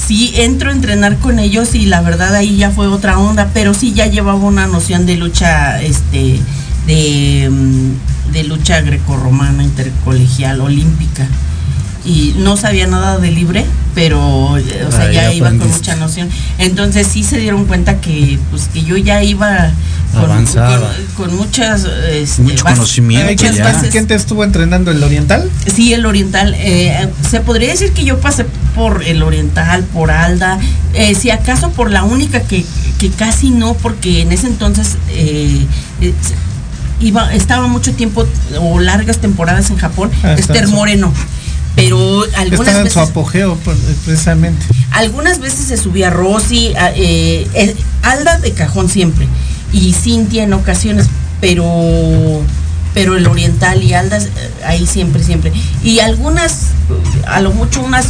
[0.08, 3.74] sí, entro a entrenar con ellos y la verdad ahí ya fue otra onda, pero
[3.74, 6.40] sí ya llevaba una noción de lucha, este,
[6.86, 11.28] de, mm, de lucha grecorromana, intercolegial, olímpica.
[12.04, 13.64] Y no sabía nada de libre,
[13.94, 14.20] pero
[14.54, 16.30] o sea, Ahí ya iba con mucha noción.
[16.58, 19.72] Entonces sí se dieron cuenta que pues que yo ya iba
[20.12, 20.80] con, Avanzada.
[21.16, 23.72] con- con muchas este, Mucho conocimiento Ay, ¿Quién, muchas ya.
[23.74, 23.92] bases.
[23.92, 24.90] quién te estuvo entrenando?
[24.90, 25.48] ¿El Oriental?
[25.72, 26.56] Sí, el oriental.
[26.58, 30.58] eh, se podría decir que yo pasé por el oriental, por Alda.
[30.96, 32.66] eh, si acaso por la única que,
[32.98, 35.66] que casi no, porque en ese entonces eh,
[36.02, 36.14] eh,
[37.02, 38.26] iba, estaba mucho tiempo
[38.60, 41.12] o largas temporadas en Japón, Ah, Esther en su- Moreno.
[41.76, 44.66] Pero algunas Estaba en su veces, apogeo, por- precisamente.
[44.92, 49.26] algunas veces se subía Rosy, eh, eh, Alda de cajón siempre,
[49.72, 51.08] y Cintia en ocasiones,
[51.40, 52.42] pero
[52.94, 54.30] pero el oriental y Alda eh,
[54.66, 55.54] ahí siempre, siempre.
[55.82, 56.52] Y algunas,
[56.90, 58.08] eh, a lo mucho unas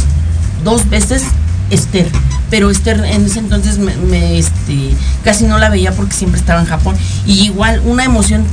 [0.64, 1.22] dos veces
[1.70, 2.08] Esther,
[2.50, 4.90] pero Esther en ese entonces me, me, este,
[5.22, 6.96] casi no la veía porque siempre estaba en Japón.
[7.26, 8.44] Y igual una emoción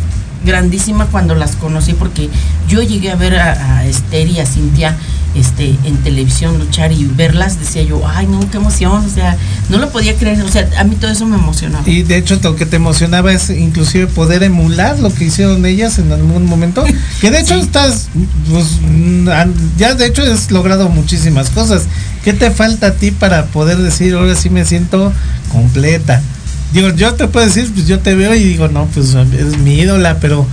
[0.46, 2.30] grandísima cuando las conocí porque
[2.68, 4.98] yo llegué a ver a, a Esther y a Cintia
[5.36, 9.38] este, en televisión luchar y verlas, decía yo, ay no, qué emoción, o sea,
[9.70, 11.88] no lo podía creer, o sea, a mí todo eso me emocionaba.
[11.88, 16.00] Y de hecho lo que te emocionaba es inclusive poder emular lo que hicieron ellas
[16.00, 16.84] en algún momento.
[17.22, 18.08] Que de hecho estás,
[18.50, 18.80] pues,
[19.78, 21.84] ya de hecho has logrado muchísimas cosas.
[22.24, 25.14] ¿Qué te falta a ti para poder decir, ahora sí me siento
[25.52, 26.22] completa?
[26.74, 29.80] Digo, yo te puedo decir, pues yo te veo y digo, no, pues es mi
[29.80, 30.46] ídola, pero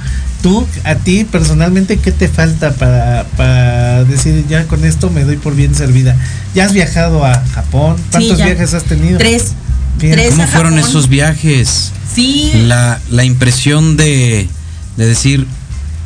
[0.42, 5.36] tú, a ti personalmente, ¿qué te falta para, para decir, ya con esto me doy
[5.36, 6.16] por bien servida?
[6.54, 7.96] ¿Ya has viajado a Japón?
[8.10, 8.46] ¿Cuántos ya.
[8.46, 9.18] viajes has tenido?
[9.18, 9.52] Tres.
[9.98, 10.88] Tres ¿Cómo a fueron Japón.
[10.90, 11.92] esos viajes?
[12.14, 14.48] Sí, La, la impresión de,
[14.96, 15.46] de decir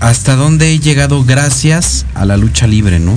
[0.01, 3.17] hasta dónde he llegado gracias a la lucha libre, ¿no?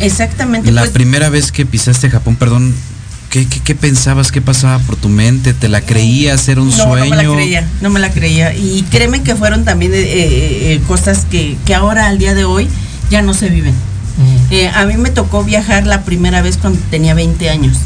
[0.00, 0.70] exactamente.
[0.72, 2.74] La pues, primera vez que pisaste Japón, perdón,
[3.34, 4.30] ¿qué, qué, qué pensabas?
[4.30, 5.54] ¿Qué pasaba por tu mente?
[5.54, 6.46] ¿Te la creías?
[6.46, 7.04] ¿Era un no, sueño?
[7.06, 8.54] no me la creía, no me la creía.
[8.54, 12.44] Y créeme que fueron también eh, eh, eh, cosas que, que ahora, al día de
[12.44, 12.68] hoy,
[13.10, 13.74] ya no se viven.
[14.52, 17.76] Eh, a mí me tocó viajar la primera vez cuando tenía 20 años.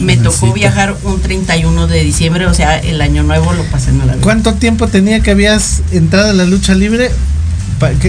[0.00, 0.54] Me tocó Jovencita.
[0.54, 4.54] viajar un 31 de diciembre, o sea, el año nuevo lo pasé en la ¿Cuánto
[4.54, 7.10] tiempo tenía que habías entrado a la lucha libre?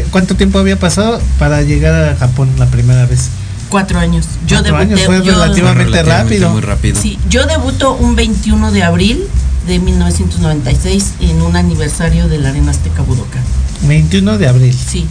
[0.09, 3.29] ¿Cuánto tiempo había pasado para llegar a Japón la primera vez?
[3.75, 4.25] Cuatro años.
[4.47, 4.93] Yo Cuatro debuté.
[4.93, 6.49] años, fue yo- relativamente rápido.
[6.51, 7.01] Muy rápido.
[7.01, 9.23] Sí, yo debuto un 21 de abril
[9.67, 13.41] de 1996 en un aniversario de la Arena Azteca Budokan.
[13.87, 14.73] 21 de abril.
[14.73, 15.07] Sí.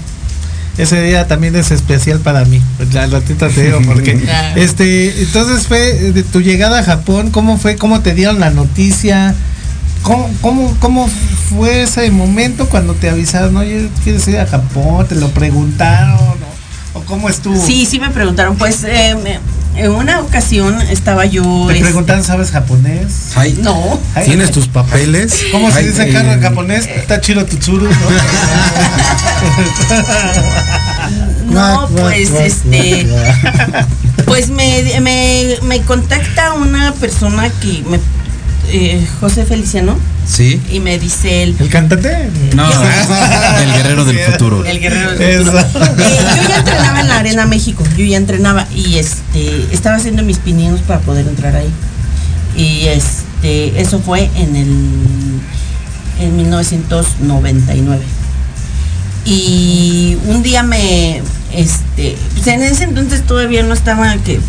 [0.79, 2.61] Ese día también es especial para mí.
[2.93, 4.61] La ratita te digo porque Claro.
[4.61, 7.77] este entonces fue de tu llegada a Japón, ¿cómo fue?
[7.77, 9.35] ¿Cómo te dieron la noticia?
[10.03, 11.09] ¿Cómo, cómo, cómo
[11.49, 15.07] fue ese momento cuando te avisaron, oye, quieres ir a Japón?
[15.09, 16.19] ¿Te lo preguntaron?
[17.05, 17.65] ¿O, o cómo estuvo?
[17.65, 18.57] Sí, sí me preguntaron.
[18.57, 19.39] Pues eh, me-
[19.77, 21.43] en una ocasión estaba yo.
[21.69, 23.33] ¿Te es- preguntaron, sabes japonés?
[23.35, 23.99] Ay, No.
[24.15, 25.37] Ay, ¿Tienes tus papeles?
[25.51, 26.89] ¿Cómo se dice carro en eh, japonés?
[27.09, 27.91] Tachiro Tutsuru, ¿no?
[31.51, 33.07] No, pues este.
[34.27, 38.01] Pues me, me, me contacta una persona que me.
[38.69, 39.97] eh, José Feliciano.
[40.27, 40.61] ¿Sí?
[40.71, 41.57] Y me dice él.
[41.59, 42.31] ¿El cantante?
[42.55, 42.67] No,
[43.63, 44.65] el guerrero del futuro.
[44.65, 45.85] El guerrero del futuro.
[45.85, 50.23] Eh, yo ya entrenaba en la Arena México, yo ya entrenaba y este estaba haciendo
[50.23, 51.71] mis pininos para poder entrar ahí.
[52.57, 55.41] Y este eso fue en el
[56.21, 58.03] en 1999.
[59.27, 61.23] Y un día me
[61.53, 64.41] este pues en ese entonces todavía no estaba que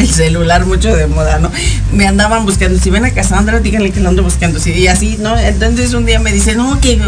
[0.00, 1.50] el celular mucho de moda, ¿no?
[1.92, 5.16] Me andaban buscando, si ven a Cassandra, díganle que lo ando buscando, sí, y así,
[5.20, 5.38] ¿no?
[5.38, 7.00] Entonces un día me dice, no, que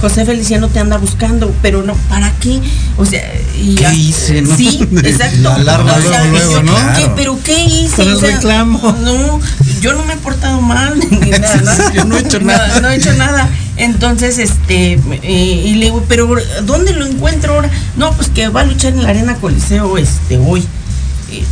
[0.00, 2.60] José Feliciano te anda buscando, pero no, ¿para qué?
[2.96, 3.22] O sea,
[3.56, 4.56] y ¿Qué hice, no?
[4.56, 5.42] Sí, exacto.
[5.42, 6.72] La alarma O sea, luego, yo, ¿no?
[6.72, 7.02] ¿qué?
[7.02, 7.14] Claro.
[7.16, 7.96] ¿Pero qué hice?
[7.96, 8.96] Con el O sea, reclamo.
[9.00, 9.40] No,
[9.80, 11.94] yo no me he portado mal, ni nada, ¿no?
[11.94, 12.80] Yo no he hecho No, nada.
[12.80, 13.48] No he hecho nada.
[13.76, 16.34] Entonces, este, eh, y le digo, pero
[16.64, 17.70] ¿dónde lo encuentro ahora?
[17.96, 20.64] No, pues que va a luchar en la Arena Coliseo este hoy.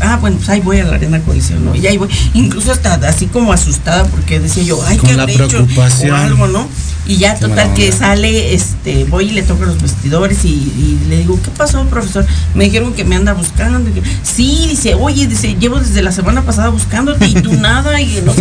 [0.00, 1.74] Ah, bueno, pues ahí voy a la Arena Coliseo, ¿no?
[1.74, 5.26] Y ahí voy, incluso hasta así como asustada porque decía yo, ay, Con ¿qué la
[5.26, 6.12] preocupación.
[6.12, 6.68] O algo, ¿no?
[7.06, 11.00] Y ya Qué total que sale, este, voy y le toco los vestidores y, y
[11.08, 12.24] le digo, ¿qué pasó, profesor?
[12.54, 13.88] Me dijeron que me anda buscando.
[13.90, 18.00] y que- sí, dice, oye, dice, llevo desde la semana pasada buscándote y tú nada.
[18.00, 18.32] Y no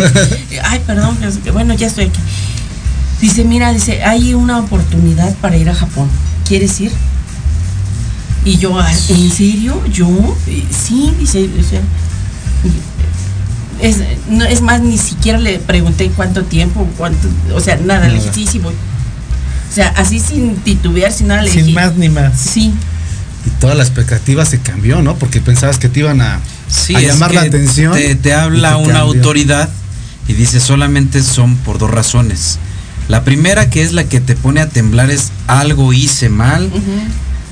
[0.64, 1.16] ay, perdón,
[1.52, 2.20] bueno, ya estoy aquí.
[3.20, 6.08] Dice, mira, dice, hay una oportunidad para ir a Japón.
[6.46, 6.92] ¿Quieres ir?
[8.44, 9.82] Y yo, "Ah, ¿en serio?
[9.92, 10.08] ¿Yo?
[10.46, 11.80] "Eh, Sí, dice, o sea,
[13.80, 13.96] es,
[14.28, 18.26] no, es más, ni siquiera le pregunté cuánto tiempo, cuánto, o sea, nada, le dije,
[18.26, 18.34] Nada.
[18.34, 18.74] sí, sí voy.
[18.74, 22.38] O sea, así sin titubear, sin nada, le Sin dije, más ni más.
[22.38, 22.74] sí,
[23.46, 25.16] Y toda la expectativa se cambió, ¿no?
[25.16, 27.94] Porque pensabas que te iban a, Sí, a llamar la atención.
[27.94, 29.14] Te, te habla te una cambió.
[29.14, 29.70] autoridad
[30.28, 32.58] y dice solamente son por dos razones.
[33.08, 36.80] La primera que es la que te pone a temblar es algo hice mal, ujú.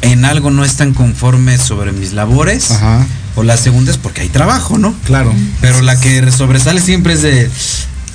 [0.02, 2.70] En algo no están conformes sobre mis labores.
[2.70, 4.94] Ajá, O la segunda es porque hay trabajo, ¿no?
[5.04, 5.32] claro.
[5.60, 7.50] Pero la que sobresale siempre es de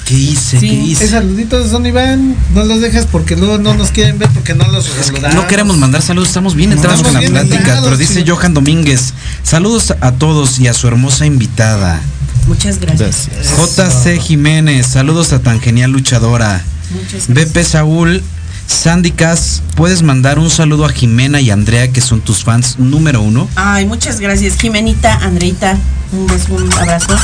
[0.05, 0.59] ¿qué hice?
[0.59, 0.67] Sí.
[0.67, 1.05] ¿Qué hice?
[1.05, 2.35] Eh, saluditos, don Iván.
[2.53, 5.35] No los dejes porque luego no nos quieren ver porque no los Es que saludamos.
[5.35, 8.15] no queremos mandar saludos, estamos bien No, entrados con la bien plática, entrados, pero dice
[8.23, 8.25] sí.
[8.29, 9.13] Johan Domínguez,
[9.43, 12.01] saludos a todos y a su hermosa invitada.
[12.47, 13.29] muchas gracias.
[13.57, 16.61] JC Jiménez, saludos a tan genial luchadora.
[16.93, 17.53] Muchas gracias.
[17.53, 18.21] BP Saúl,
[18.67, 23.21] Sandy Cas, puedes mandar un saludo a Jimena y Andrea, que son tus fans número
[23.21, 23.47] uno.
[23.55, 25.77] Ay, muchas gracias, Jimenita, Andreita,
[26.11, 27.15] un beso, un abrazo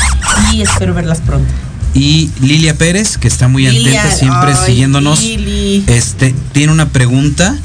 [0.54, 1.48] y espero verlas pronto.
[1.94, 5.22] Y Lilia Pérez, que está muy Lilia, atenta, siempre ay, siguiéndonos.
[5.22, 5.84] Lili.
[5.88, 7.58] Este, tiene una pregunta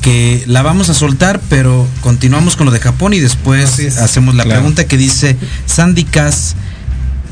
[0.00, 3.98] que la vamos a soltar, pero continuamos con lo de Japón y después es.
[3.98, 4.60] hacemos la Claro.
[4.60, 6.54] pregunta que dice Sandy Cas.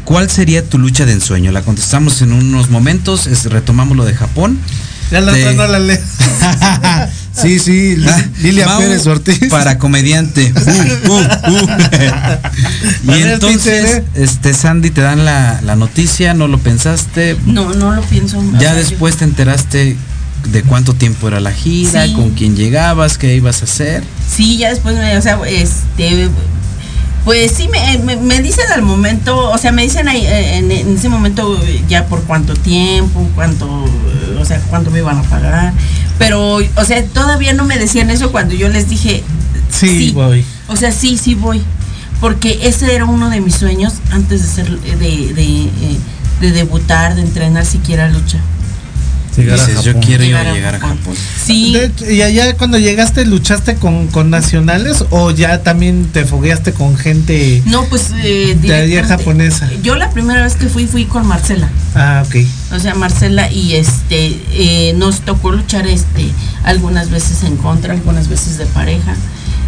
[0.05, 1.53] ¿Cuál sería tu lucha de ensueño?
[1.53, 4.59] La contestamos en unos momentos, es- retomamos lo de Japón.
[5.11, 5.98] Ya la de- no la lee.
[7.32, 9.38] Sí, sí, Ah, Lilia Mau Pérez Ortiz.
[9.50, 10.52] Para comediante.
[11.08, 13.12] Uh, uh, uh.
[13.16, 14.04] y entonces, Peter.
[14.14, 17.36] este Sandy te dan la, la noticia, no lo pensaste.
[17.46, 18.42] No, no lo pienso.
[18.58, 19.96] Ya después te enteraste
[20.52, 22.12] de cuánto tiempo era la gira, Sí.
[22.14, 24.02] con quién llegabas, qué ibas a hacer.
[24.28, 26.28] sí, ya después me, o sea, este,
[27.25, 30.71] pues sí me, me, me dicen al momento, o sea, me dicen ahí, eh, en,
[30.71, 35.18] en ese momento eh, ya por cuánto tiempo, cuánto, eh, o sea, cuánto me iban
[35.18, 35.73] a pagar,
[36.18, 39.23] pero, o sea, todavía no me decían eso cuando yo les dije,
[39.71, 40.45] Sí, voy.
[40.68, 41.62] O sea, sí, sí voy.
[42.21, 44.97] Porque ese era uno de mis sueños antes de ser, de,
[45.33, 45.99] de, eh,
[46.41, 48.39] de debutar, de entrenar siquiera lucha.
[49.41, 50.03] Llegar a Dices, yo Japón.
[50.07, 51.14] quiero ir Llegar a a llegar a Japón.
[51.45, 56.72] Sí, De ¿Y allá cuando llegaste luchaste con, con nacionales o ya también te fogueaste
[56.72, 59.68] con gente no, pues eh, de allá japonesa?
[59.82, 61.68] Yo la primera vez que fui fui con Marcela.
[61.95, 62.36] Ah, ok.
[62.72, 66.30] O sea, Marcela y este eh, nos tocó luchar este
[66.62, 69.14] algunas veces en contra, algunas veces de pareja.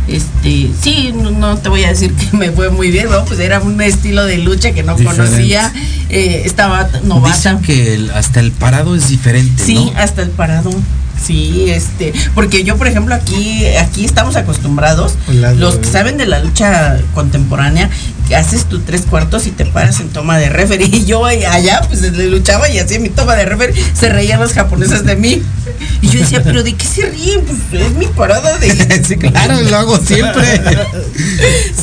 [0.09, 3.25] Este, sí, no, te voy a decir que me fue muy bien, ¿no?
[3.25, 5.25] Pues era un estilo de lucha que no Diferente.
[5.31, 5.73] conocía,
[6.09, 7.35] eh, estaba novata.
[7.37, 9.93] Dicen que el- hasta el parado es diferente, Sí, ¿no?
[9.97, 10.71] hasta el parado.
[11.25, 16.27] Sí, este, porque yo por ejemplo aquí aquí estamos acostumbrados Hola, los que saben de
[16.27, 17.89] la lucha contemporánea
[18.29, 21.83] que haces tu tres cuartos y te paras en toma de referee y yo allá
[21.89, 25.43] pues le luchaba y hacía mi toma de referee se reían los japoneses de mí
[26.01, 29.61] y yo decía pero de qué se ríen pues es mi parada de sí, claro,
[29.61, 30.43] lo hago siempre.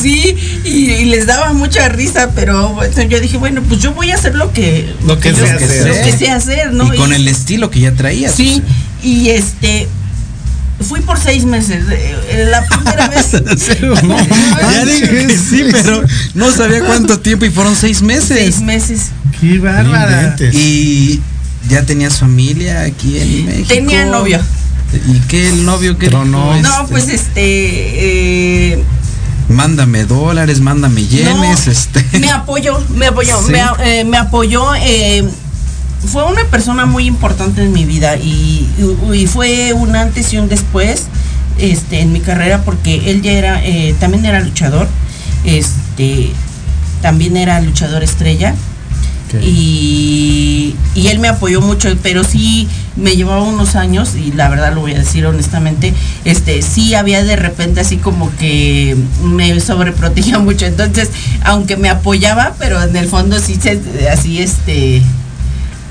[0.02, 4.12] sí y, y les daba mucha risa pero bueno, yo dije bueno pues yo voy
[4.12, 5.88] a hacer lo que Lo que yo- sé hacer.
[5.88, 8.34] lo que sé hacer no y con Y- el estilo que ya traías.
[8.36, 8.62] Sí,
[9.04, 9.88] y este
[10.88, 11.84] fui por seis meses.
[11.92, 13.32] eh, La primera vez.
[14.72, 16.04] Ya dije que sí, pero
[16.36, 18.38] no sabía cuánto tiempo y fueron seis meses.
[18.38, 19.08] seis meses.
[19.40, 20.36] Qué bárbara.
[20.54, 21.22] Y
[21.70, 23.68] ya tenías familia aquí en México.
[23.70, 24.40] Tenía novio.
[25.08, 26.56] ¿Y qué el novio que Tronó.
[26.56, 26.68] dijo?
[26.68, 27.42] No, Este, pues este.
[28.74, 28.84] eh,
[29.50, 32.06] Mándame dólares, mándame yenes, no, este.
[32.20, 33.52] Me apoyó, me apoyó, Sí.
[33.52, 34.76] me, eh, me apoyó.
[34.76, 35.28] eh,
[36.06, 38.68] fue una persona muy importante en mi vida y,
[39.12, 41.08] y- y fue un antes y un después
[41.58, 44.88] este, en mi carrera porque él ya era, eh, también era luchador,
[45.44, 46.32] este,
[47.02, 48.56] también era luchador estrella.
[49.28, 49.44] Ok.
[49.44, 54.74] Y, y él me apoyó mucho, pero sí me llevaba unos años, y la verdad
[54.74, 55.94] lo voy a decir honestamente,
[56.26, 60.66] este, sí había de repente así como que me sobreprotegía mucho.
[60.66, 61.10] Entonces,
[61.44, 63.80] aunque me apoyaba, pero en el fondo sí se,
[64.12, 65.04] así este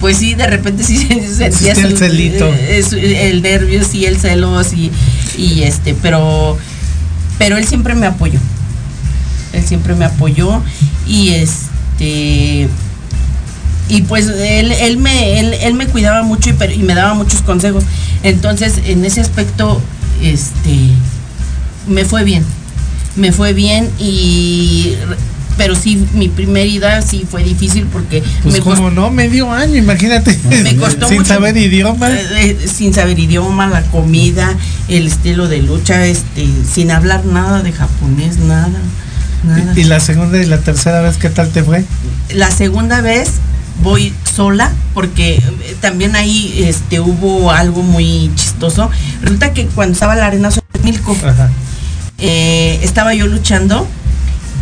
[0.00, 2.46] pues sí, de repente sí se sentía Existe el celito.
[2.54, 4.90] eh, su- el nervio, sí, el celos y,
[5.36, 6.56] y este, pero
[7.38, 8.38] pero él siempre me apoyó.
[9.52, 10.62] Él siempre me apoyó
[11.06, 12.68] y este
[13.90, 17.14] y pues él, él me él, él me cuidaba mucho y, pero- y me daba
[17.14, 17.84] muchos consejos.
[18.22, 19.80] Entonces, en ese aspecto
[20.22, 20.90] este
[21.86, 22.44] me fue bien.
[23.16, 24.92] Me fue bien y
[25.58, 29.52] pero sí mi primera ida sí fue difícil porque Pues me costó como no, medio
[29.52, 30.38] año, imagínate.
[30.62, 31.28] me costó Sin mucho.
[31.28, 32.10] saber idioma.
[32.10, 34.54] Eh, eh, sin saber idioma, la comida,
[34.88, 38.70] el estilo de lucha, este, sin hablar nada de japonés, nada,
[39.44, 39.72] nada.
[39.76, 41.84] Y la segunda y la tercera vez, ¿qué tal te fue?
[42.32, 43.32] La segunda vez
[43.82, 48.90] voy sola porque eh, también ahí este hubo algo muy chistoso.
[49.22, 50.50] Resulta que cuando estaba la arena
[50.84, 51.16] Milco,
[52.18, 53.86] eh, estaba yo luchando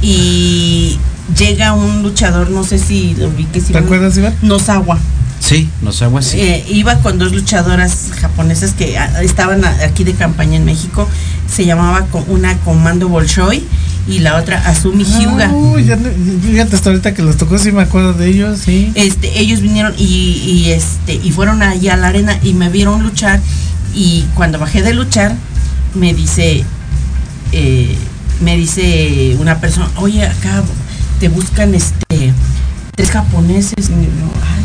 [0.03, 0.99] y
[1.39, 4.35] llega un luchador, no sé si lo vi que si ¿Te acuerdas, Iván?
[4.43, 4.99] Nosawa.
[5.41, 6.41] Sí, nos hago así.
[6.41, 11.09] Eh, iba con dos luchadoras japonesas que ah, estaban a- aquí de campaña en México.
[11.49, 13.63] Se llamaba co- una Comando Bolshoi
[14.09, 15.51] y la otra Azumi Hyuga.
[15.53, 18.91] Uy, ya fíjate hasta ahorita que los tocó, sí me acuerdo de ellos, sí.
[18.95, 23.03] Este, ellos vinieron y, y, este y fueron allá a la arena y me vieron
[23.03, 23.41] luchar
[23.95, 25.35] y cuando bajé de luchar
[25.95, 26.65] me dice
[27.53, 27.97] eh,
[28.41, 30.63] me dice una persona, oye acá
[31.21, 32.33] te buscan este
[32.95, 33.89] tres japoneses.
[33.89, 34.65] Y yo, "Ay,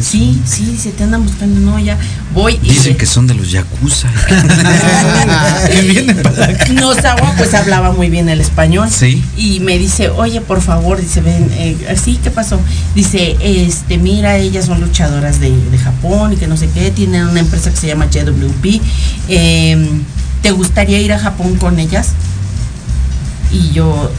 [0.00, 1.96] sí, sí, se te andan buscando, no, ya
[2.34, 4.08] voy y Dicen que son de los Yakuza.
[5.70, 6.66] que viene para acá.
[6.72, 8.88] Nozawa pues hablaba muy bien el español.
[8.90, 9.22] Sí.
[9.36, 12.60] Y me dice, oye, por favor, dice, ven, eh, sí, ¿qué pasó?
[12.94, 17.26] Dice, este, mira, ellas son luchadoras de, de Japón y que no sé qué, tienen
[17.26, 18.80] una empresa que se llama JWP.
[19.28, 19.88] eh,
[20.42, 22.08] ¿Te gustaría ir a Japón con ellas?
[23.54, 24.10] Y yo,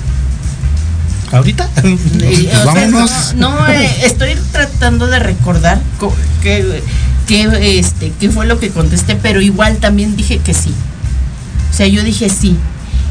[1.32, 1.70] ¿Ahorita?
[1.78, 3.34] o sea, vámonos.
[3.36, 6.82] no, no, eh, estoy tratando de recordar co- qué,
[7.28, 10.74] qué, este, qué fue lo que contesté, pero igual también dije que sí.
[11.72, 12.58] O sea, yo dije sí.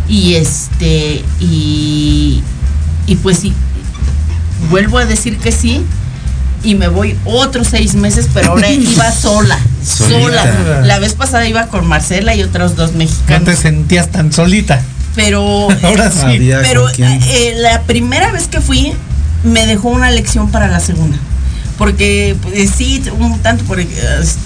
[0.08, 2.42] Y este, y,
[3.06, 3.52] y pues sí,
[4.70, 5.84] vuelvo a decir que sí.
[6.62, 10.80] Y me voy otros seis meses, pero ahora iba sola, sola.
[10.84, 13.44] La vez pasada iba con Marcela y otros dos No mexicanos.
[13.44, 14.80] te sentías tan solita.
[15.14, 16.20] Pero Ahora sí.
[16.24, 17.20] Había pero quién.
[17.22, 18.92] eh, la primera vez que fui
[19.44, 21.16] me dejó una lección para la segunda.
[21.78, 23.86] Porque pues, sí, un tanto por eh,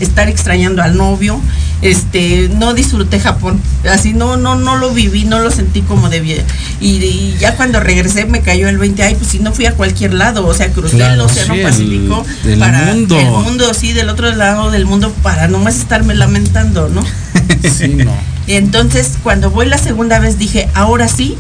[0.01, 1.39] estar extrañando al novio,
[1.83, 6.43] este, no disfruté Japón, así no, no, no lo viví, no lo sentí como debía.
[6.81, 9.73] Y, y ya cuando regresé me cayó el 20, ay, pues si no fui a
[9.75, 13.19] cualquier lado, o sea, crucé el Claro, Océano sí, el- Pacífico del para mundo.
[13.21, 17.03] el mundo, sí, del otro lado del mundo, para nomás estarme lamentando, ¿no?
[17.63, 18.13] Sí, no.
[18.49, 21.37] Entonces, cuando voy la segunda vez dije, ahora sí,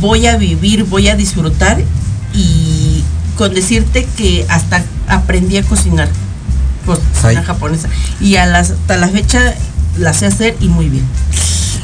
[0.00, 1.78] voy a vivir, voy a disfrutar
[2.34, 3.02] y
[3.36, 6.08] con decirte que hasta aprendí a cocinar
[7.22, 7.88] cocina japonesa
[8.20, 9.54] y a las- hasta la fecha
[9.98, 11.04] la sé hacer y muy bien.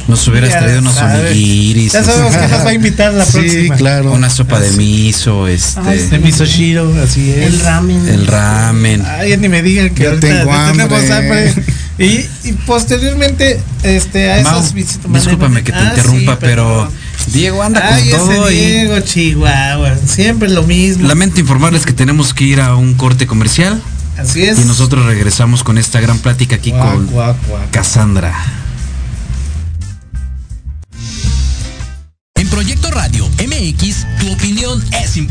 [0.09, 3.33] Nos hubieras Ya traído unos onigiris, Ya sabemos que nos va a invitar la Sí,
[3.33, 3.77] próxima.
[3.77, 4.13] claro.
[4.13, 5.81] una sopa de miso, este,
[6.11, 7.47] De misoshiro, así es.
[7.47, 8.09] El ramen.
[8.09, 9.05] el ramen.
[9.07, 11.49] Ay, ni me digan que Ya ahorita tengo ya tenemos hambre.
[11.51, 11.65] hambre.
[11.99, 15.13] Y, y posteriormente, este, a Mau, esas visitas.
[15.13, 16.91] discúlpame que te Ah, interrumpa, sí, pero
[17.29, 19.97] Diego anda Ay, con todo ese y Diego, Chihuahua.
[20.07, 21.07] Siempre lo mismo.
[21.07, 23.81] lamento informarles que tenemos que ir a un corte comercial
[24.19, 24.59] Así es.
[24.59, 27.71] y nosotros regresamos con esta gran plática aquí Guac, con guac, guac.
[27.71, 28.35] Cassandra.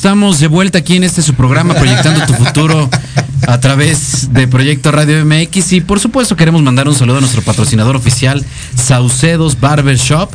[0.00, 2.88] Estamos de vuelta aquí en este su programa Proyectando tu futuro
[3.46, 7.42] a través de Proyecto Radio MX y por supuesto queremos mandar un saludo a nuestro
[7.42, 8.42] patrocinador oficial
[8.74, 10.30] Saucedos Barber Shop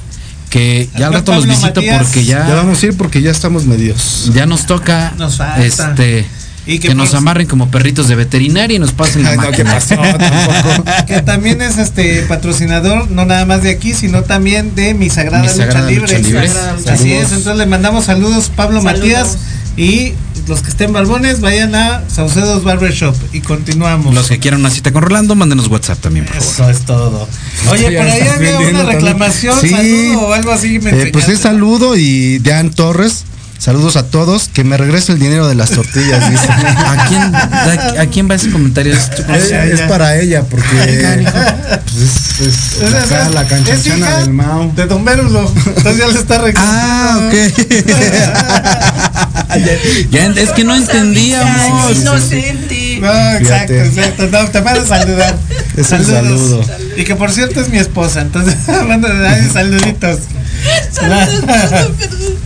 [0.51, 1.97] que ya al rato los visito Matías.
[2.03, 4.29] porque Ya ya, vamos a ir porque ya estamos medios.
[4.35, 6.27] ya nos toca Nos este
[6.67, 9.63] Y que, que nos amarren como perritos de veterinaria y nos pasen la no, ¿qué
[9.63, 9.71] máquina.
[9.73, 9.95] pasó?
[9.95, 10.83] Tampoco.
[11.07, 15.41] Que también es este patrocinador, no nada más de aquí, sino también de mi Sagrada,
[15.43, 16.01] Mi Lucha, Sagrada Libre.
[16.19, 16.49] Lucha Libre.
[16.77, 17.19] Lucha Así Libre.
[17.21, 18.99] es, entonces le mandamos saludos Pablo Saludos.
[18.99, 19.37] Matías
[19.77, 20.13] y
[20.47, 24.13] los que estén barbones vayan a Saucedos Barber Shop y continuamos.
[24.13, 26.53] Los que quieran una cita con Rolando, mándenos WhatsApp también, por favor.
[26.53, 27.27] Eso es todo.
[27.71, 29.69] Oye, por ahí había una reclamación, Sí.
[29.69, 30.79] saludo o algo así.
[30.79, 33.23] Me Eh, pues es saludo y Dan Torres.
[33.57, 34.49] Saludos a todos.
[34.49, 36.45] Que me regrese el dinero de las tortillas, dice.
[36.49, 38.93] ¿A quién, a, a quién va ese comentario?
[38.93, 39.09] ¿Es
[39.51, 41.25] Es, para ella, porque
[41.93, 44.71] pues es, es Es- acá la hija del Mao.
[44.75, 45.51] De Don Vérulo.
[45.65, 46.75] Entonces ya le está reclamando.
[46.75, 47.33] Ah, ok.
[50.09, 51.97] Ya, es que no entendíamos.
[51.97, 52.99] Inocente.
[53.01, 54.27] No, exacto, exacto.
[54.27, 55.35] No, te van a saludar.
[55.75, 56.65] Es un saludo.
[56.97, 58.55] Y que por cierto es mi esposa, entonces
[58.87, 60.19] mando ay, saluditos.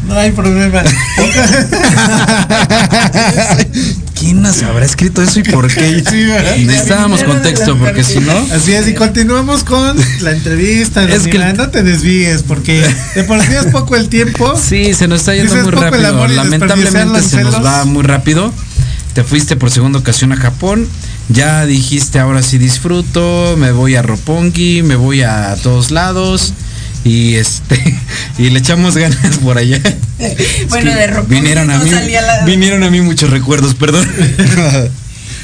[0.07, 0.83] No hay problema.
[4.29, 6.03] ¿Quién nos habrá escrito eso y por qué?
[6.09, 6.65] Sí.
[6.65, 8.31] Necesitábamos contexto, porque si no.
[8.53, 11.03] Así es, y continuamos con la entrevista.
[11.05, 14.53] Es que- no te desvíes, porque de por sí es poco el tiempo.
[14.55, 16.27] Sí, se nos está yendo muy rápido.
[16.27, 18.53] Lamentablemente se nos va muy rápido.
[19.13, 20.87] Te fuiste por segunda ocasión a Japón.
[21.29, 23.55] Ya dijiste, ahora sí disfruto.
[23.57, 26.53] Me voy a Roppongi, me voy a todos lados.
[27.03, 27.97] Y este
[28.37, 29.79] y le echamos ganas por allá.
[30.69, 34.07] Bueno, de Roppongi vinieron a mí la- vinieron a mí muchos recuerdos, perdón.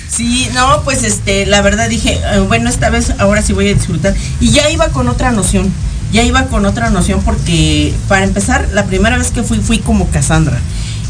[0.09, 3.73] Sí, no, pues este, la verdad dije, eh, bueno, esta vez ahora sí voy a
[3.73, 4.13] disfrutar.
[4.39, 5.71] Y ya iba con otra noción,
[6.13, 10.09] ya iba con otra noción porque, para empezar, la primera vez que fui, fui como
[10.09, 10.59] Cassandra.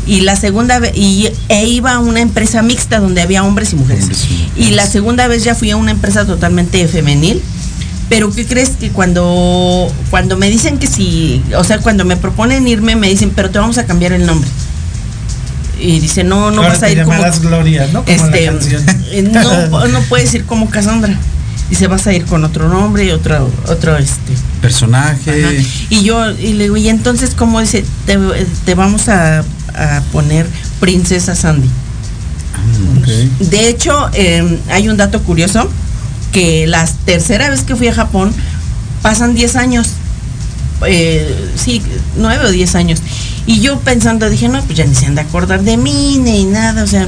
[0.08, 3.76] Y la segunda vez, y e iba a una empresa mixta donde había hombres y
[3.76, 4.04] mujeres.
[4.04, 4.68] Hombres y mujeres.
[4.70, 7.42] Y la segunda vez ya fui a una empresa totalmente femenil.
[8.10, 12.68] Pero ¿qué crees que cuando, cuando me dicen que si, o sea, cuando me proponen
[12.68, 14.50] irme, me dicen, pero te vamos a cambiar el nombre.
[15.80, 18.06] Y dice, no, no Ahora vas a ir como Gloria, ¿no?
[18.06, 18.46] Como este,
[19.12, 21.18] eh, no, no puedes ir como Cassandra.
[21.70, 24.34] Dice, vas a ir con otro nombre y otro, otro este.
[24.62, 25.44] Personaje.
[25.44, 25.54] ajá.
[25.90, 27.84] Y yo, y le digo, y entonces, ¿cómo dice?
[28.06, 28.20] Te,
[28.66, 30.48] te vamos a, a poner
[30.80, 31.70] Princesa Sandy.
[33.40, 35.70] De hecho, eh, hay un dato curioso,
[36.36, 38.30] que la tercera vez que fui a Japón,
[39.02, 39.92] pasan 10 años.
[40.86, 41.82] Eh, sí,
[42.18, 43.02] 9 o 10 años.
[43.48, 46.44] Y yo pensando, dije, no, pues ya ni se han de acordar de mí, ni
[46.44, 47.08] nada, o sea.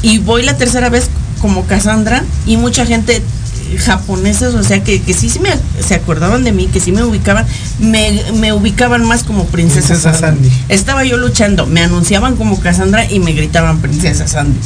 [0.00, 1.10] Y voy la tercera vez
[1.42, 5.50] como Cassandra y mucha gente eh, japoneses, o sea, que, que sí, sí me,
[5.86, 7.44] se acordaban de mí, que sí me ubicaban,
[7.78, 10.48] me, me ubicaban más como Princesa, Princesa Sandy.
[10.48, 10.64] Sandy.
[10.70, 14.58] Estaba yo luchando, me anunciaban como Cassandra y me gritaban Princesa Sandy.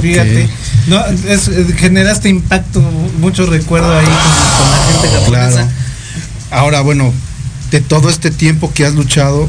[0.00, 0.48] Fíjate,
[0.88, 2.80] no, es, eh, generaste impacto,
[3.20, 5.50] mucho recuerdo ahí con, con la gente japonesa.
[5.52, 5.68] Claro.
[6.50, 7.12] Ahora, bueno,
[7.70, 9.48] de todo este tiempo que has luchado,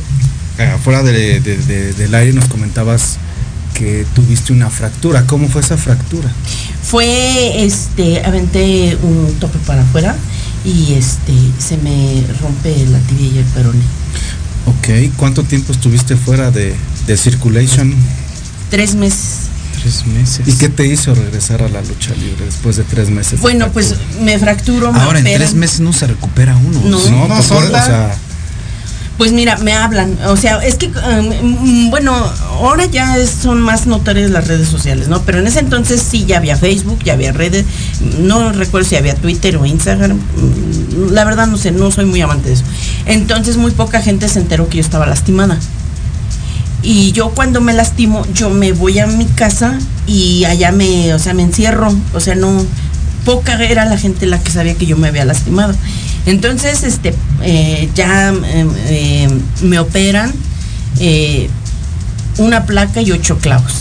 [0.60, 3.18] eh, afuera de- de- de- del aire nos comentabas
[3.74, 5.24] que tuviste una fractura.
[5.28, 6.32] ¿Cómo fue esa fractura?
[6.84, 10.16] Fue, este, aventé un tope para afuera
[10.66, 13.82] y este, se me rompe la tibia y el peroné.
[14.66, 16.76] Ok, ¿cuánto tiempo estuviste fuera de,
[17.06, 17.94] de Circulation?
[18.72, 19.48] Tres meses.
[19.88, 20.46] Tres meses.
[20.46, 23.40] ¿Y qué te hizo regresar a la lucha libre después de tres meses?
[23.40, 26.82] Bueno, pues me fracturo, me Ahora en tres meses no se recupera uno.
[26.84, 27.10] No.
[27.10, 28.14] No, no, pues, o sea,
[29.18, 33.88] Pues mira, me hablan, o sea, es que, um, mm, bueno, ahora ya son más
[33.88, 35.22] notorias las redes sociales, ¿no?
[35.22, 37.66] Pero en ese entonces sí, ya había Facebook, ya había redes,
[38.20, 42.20] no recuerdo si había Twitter o Instagram, mm, la verdad no sé, no soy muy
[42.20, 42.66] amante de eso.
[43.06, 45.58] Entonces muy poca gente se enteró que yo estaba lastimada.
[46.84, 51.20] Y yo cuando me lastimo, yo me voy a mi casa y allá me, o
[51.20, 52.64] sea, me encierro, o sea, no,
[53.26, 55.74] poca era la gente la que sabía que yo me había lastimado.
[56.26, 59.30] Entonces, este, eh, ya eh,
[59.64, 60.32] me operan
[61.00, 61.50] eh,
[62.38, 63.74] una placa y ocho clavos,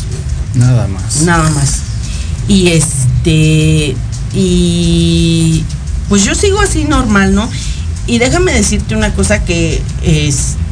[0.55, 1.23] nada más.
[1.23, 1.81] nada más.
[2.49, 3.97] Y este,
[4.35, 5.65] y
[6.09, 7.49] pues yo sigo así normal, ¿no?
[8.07, 10.66] Y déjame decirte una cosa que, este,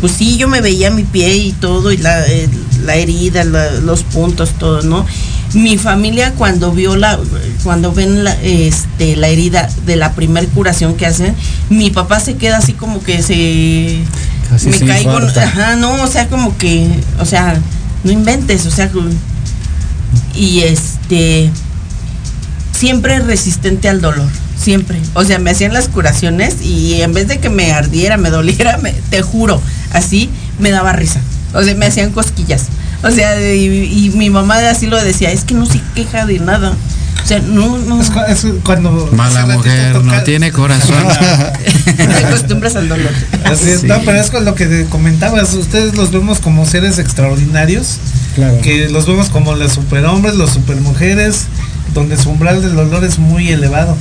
[0.00, 2.48] pues sí, yo me veía mi pie y todo, y la, eh,
[2.84, 5.04] la herida, la- los puntos, todo, ¿no?
[5.54, 7.18] Mi familia cuando vio la,
[7.64, 11.34] cuando ven la, este, la herida de la primer curación que hacen,
[11.70, 14.00] mi papá se queda así como que se,
[14.50, 15.10] Casi me se caigo,
[15.42, 16.88] ajá, no, o sea, como que,
[17.18, 17.58] o sea,
[18.04, 18.90] no inventes, o sea,
[20.34, 21.50] y este,
[22.72, 24.28] siempre resistente al dolor,
[24.68, 24.98] siempre.
[25.14, 28.76] O sea, me hacían las curaciones y en vez de que me ardiera, me doliera,
[28.76, 29.62] me- te juro,
[29.94, 31.20] así me daba risa.
[31.54, 32.64] O sea, me hacían cosquillas.
[33.02, 36.38] O sea, y, y mi mamá así lo decía, es que no se queja de
[36.38, 36.74] nada.
[37.24, 38.02] O sea, no, no.
[38.02, 41.02] Es, cu- es cuando Mala mujer no tiene corazón.
[41.96, 43.10] te acostumbras al dolor.
[43.44, 43.86] Así es, Sí.
[43.86, 47.96] No, pero es con lo que te comentabas, ustedes los vemos como seres extraordinarios,
[48.34, 48.60] Claro.
[48.60, 51.46] que los vemos como los superhombres, los supermujeres,
[51.94, 53.96] donde su umbral del dolor es muy elevado.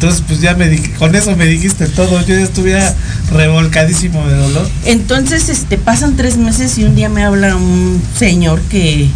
[0.00, 2.94] Entonces, pues ya me di- con eso me dijiste todo, yo ya estuviera
[3.32, 4.66] revolcadísimo de dolor.
[4.86, 9.08] Entonces, este, pasan tres meses y un día me habla un señor que,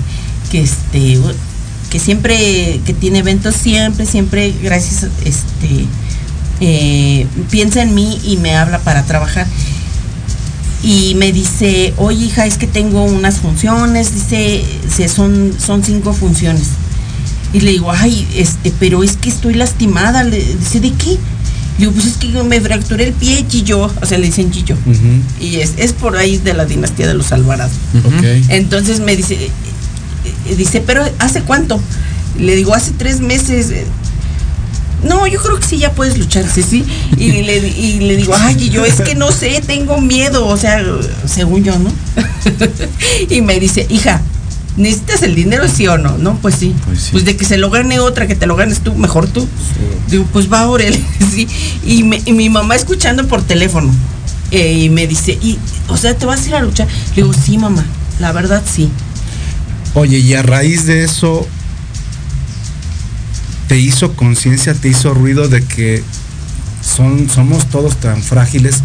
[0.51, 1.18] que este,
[1.89, 5.87] que siempre, que tiene eventos, siempre, siempre, gracias, este,
[6.61, 9.47] eh, piensa en mí y me habla para trabajar.
[10.82, 14.62] Y me dice, oye hija, es que tengo unas funciones, dice,
[15.09, 16.64] son, son cinco funciones.
[17.55, 20.24] Y le digo, ay, este, pero es que estoy lastimada.
[20.24, 21.16] Le dice, ¿de qué?
[21.78, 23.92] Digo, pues es que yo me fracturé el pie, Chillo.
[24.02, 24.76] O sea, le dicen Chillo.
[25.40, 27.70] Y es, es por ahí de la dinastía de los Alvarado.
[28.05, 28.24] Ok.
[28.48, 29.50] Entonces me dice, eh,
[30.48, 31.80] eh, dice, pero ¿hace cuánto?
[32.40, 33.72] Le digo, hace tres meses.
[35.05, 36.84] No, yo creo que sí, ya puedes luchar, sí, sí.
[37.16, 40.57] Y le, y le digo, ay, y yo es que no sé, tengo miedo, o
[40.57, 40.82] sea,
[41.24, 41.92] según yo, ¿no?
[43.30, 44.22] y me dice, hija,
[44.76, 46.18] ¿necesitas el dinero, sí o no?
[46.18, 46.74] No, pues sí.
[47.12, 49.46] Pues, de que se lo gane otra, que te lo ganes tú, mejor tú.
[50.08, 50.94] Digo, pues va, Aurel,
[51.34, 51.46] sí.
[51.86, 53.92] Y, me- y mi mamá escuchando por teléfono.
[54.50, 55.58] eh, y me dice, y,
[55.88, 56.86] o sea, ¿te vas a ir a luchar?
[57.16, 57.84] Le digo, sí, mamá,
[58.20, 58.88] la verdad sí.
[59.94, 61.46] Oye, y a raíz de eso,
[63.68, 66.02] ¿te hizo conciencia, te hizo ruido de que
[66.82, 68.76] son, somos todos tan frágiles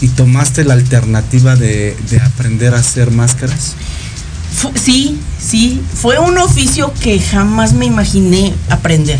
[0.00, 3.74] y tomaste la alternativa de, de aprender a hacer máscaras?
[4.74, 9.18] Sí, sí, fue un oficio que jamás me imaginé aprender.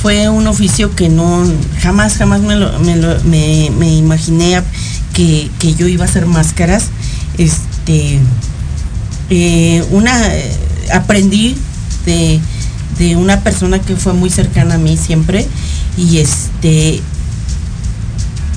[0.00, 1.44] Fue un oficio que no,
[1.82, 4.62] jamás, jamás me, lo- me, lo- me- me imaginé
[5.14, 6.86] que, que yo iba a hacer máscaras.
[7.38, 8.18] Este,
[9.30, 10.56] eh, una, eh,
[10.92, 11.56] aprendí
[12.06, 12.40] de,
[12.98, 15.46] de una persona que fue muy cercana a mí siempre
[15.96, 17.00] y este,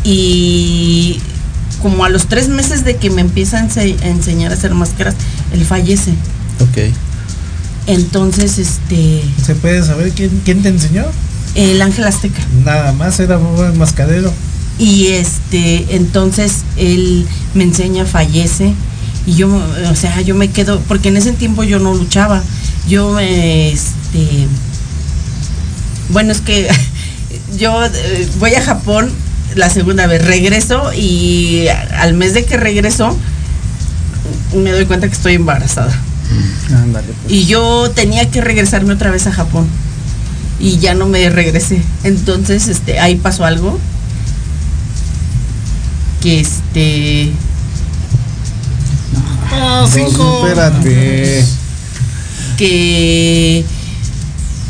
[0.04, 1.20] y
[1.82, 4.74] como a los tres meses de que me empieza a, ense- a enseñar a hacer
[4.74, 5.16] máscaras,
[5.54, 6.12] él fallece.
[6.60, 6.94] Ok.
[7.88, 11.06] Entonces, este, ¿Se puede saber quién, quién te enseñó?
[11.56, 12.42] el ángel azteca.
[12.66, 14.34] Nada más, era buen mascadero.
[14.80, 18.74] Y este, entonces él me enseña, fallece.
[19.26, 19.50] Y yo,
[19.90, 22.42] o sea, yo me quedo, porque en ese tiempo yo no luchaba.
[22.88, 24.48] Yo, este,
[26.10, 26.68] bueno, es que
[27.58, 29.12] yo eh, voy a Japón
[29.56, 33.16] la segunda vez, regreso y al mes de que regreso
[34.56, 35.94] me doy cuenta que estoy embarazada.
[36.76, 37.08] Ándale.
[37.24, 37.34] pues.
[37.34, 39.68] Y yo tenía que regresarme otra vez a Japón.
[40.60, 41.82] Y ya no me regresé.
[42.04, 43.80] Entonces, este, ahí pasó algo.
[46.22, 47.32] Que este.
[49.52, 50.48] No, cinco.
[50.48, 51.46] Espérate.
[52.58, 53.66] que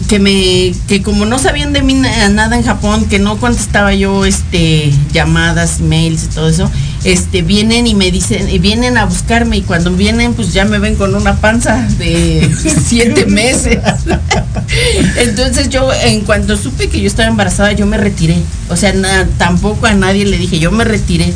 [0.07, 3.93] que me que como no sabían de mí na- nada en Japón que no contestaba
[3.93, 6.69] yo este llamadas mails y todo eso
[7.03, 10.79] este vienen y me dicen y vienen a buscarme y cuando vienen pues ya me
[10.79, 12.49] ven con una panza de
[12.87, 13.79] siete meses
[15.17, 18.37] entonces yo en cuanto supe que yo estaba embarazada yo me retiré
[18.69, 21.33] o sea na- tampoco a nadie le dije yo me retiré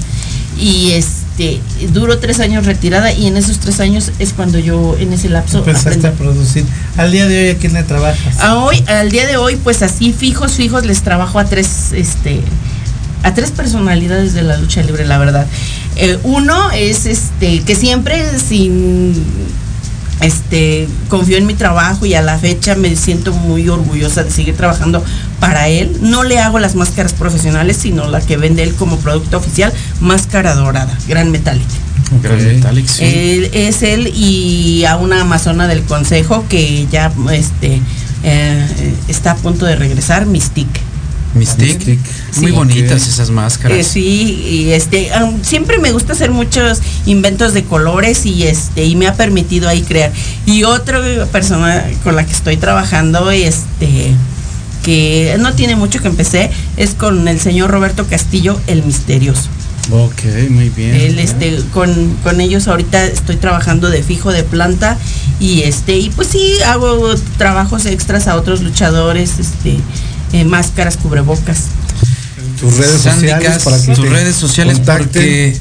[0.60, 1.62] y este
[1.94, 5.60] duró tres años retirada y en esos tres años es cuando yo en ese lapso
[5.60, 6.66] Empezaste aprendí a producir.
[6.98, 8.40] Al día de hoy, ¿a quién le trabajas?
[8.40, 12.42] a hoy, al día de hoy, pues así fijos, fijos, les trabajo a tres, este,
[13.24, 15.46] a tres personalidades de la lucha libre, la verdad.
[15.96, 19.14] Eh, uno es este, que siempre sin
[20.22, 24.56] este confío en mi trabajo y a la fecha me siento muy orgullosa de seguir
[24.56, 25.04] trabajando
[25.40, 25.96] para él.
[26.02, 30.56] No le hago las máscaras profesionales, sino la que vende él como producto oficial, máscara
[30.56, 31.68] dorada, gran metálica.
[32.24, 33.04] Gran Metallic, sí.
[33.04, 37.82] Él- es él y a una amazona del consejo que ya este
[38.24, 40.80] eh, está a punto de regresar, Mystique.
[41.34, 41.86] Mystic.
[42.38, 42.52] Muy Sí.
[42.52, 43.78] bonitas esas máscaras.
[43.78, 48.86] Eh, sí, y este am, siempre me gusta hacer muchos inventos de colores y este
[48.86, 50.12] y me ha permitido ahí crear.
[50.46, 51.00] Y otra
[51.32, 54.14] persona con la que estoy trabajando este
[54.84, 59.50] que no tiene mucho que empecé es con el señor Roberto Castillo el misterioso.
[59.92, 60.96] Ok, muy bien.
[60.96, 64.98] Él, este, con, con ellos ahorita estoy trabajando de fijo de planta
[65.40, 69.78] y este, y pues sí, hago trabajos extras a otros luchadores, este,
[70.34, 71.58] eh, máscaras, cubrebocas.
[72.60, 75.08] Tus redes Sandy sociales para que tus te redes sociales contacten.
[75.08, 75.58] porque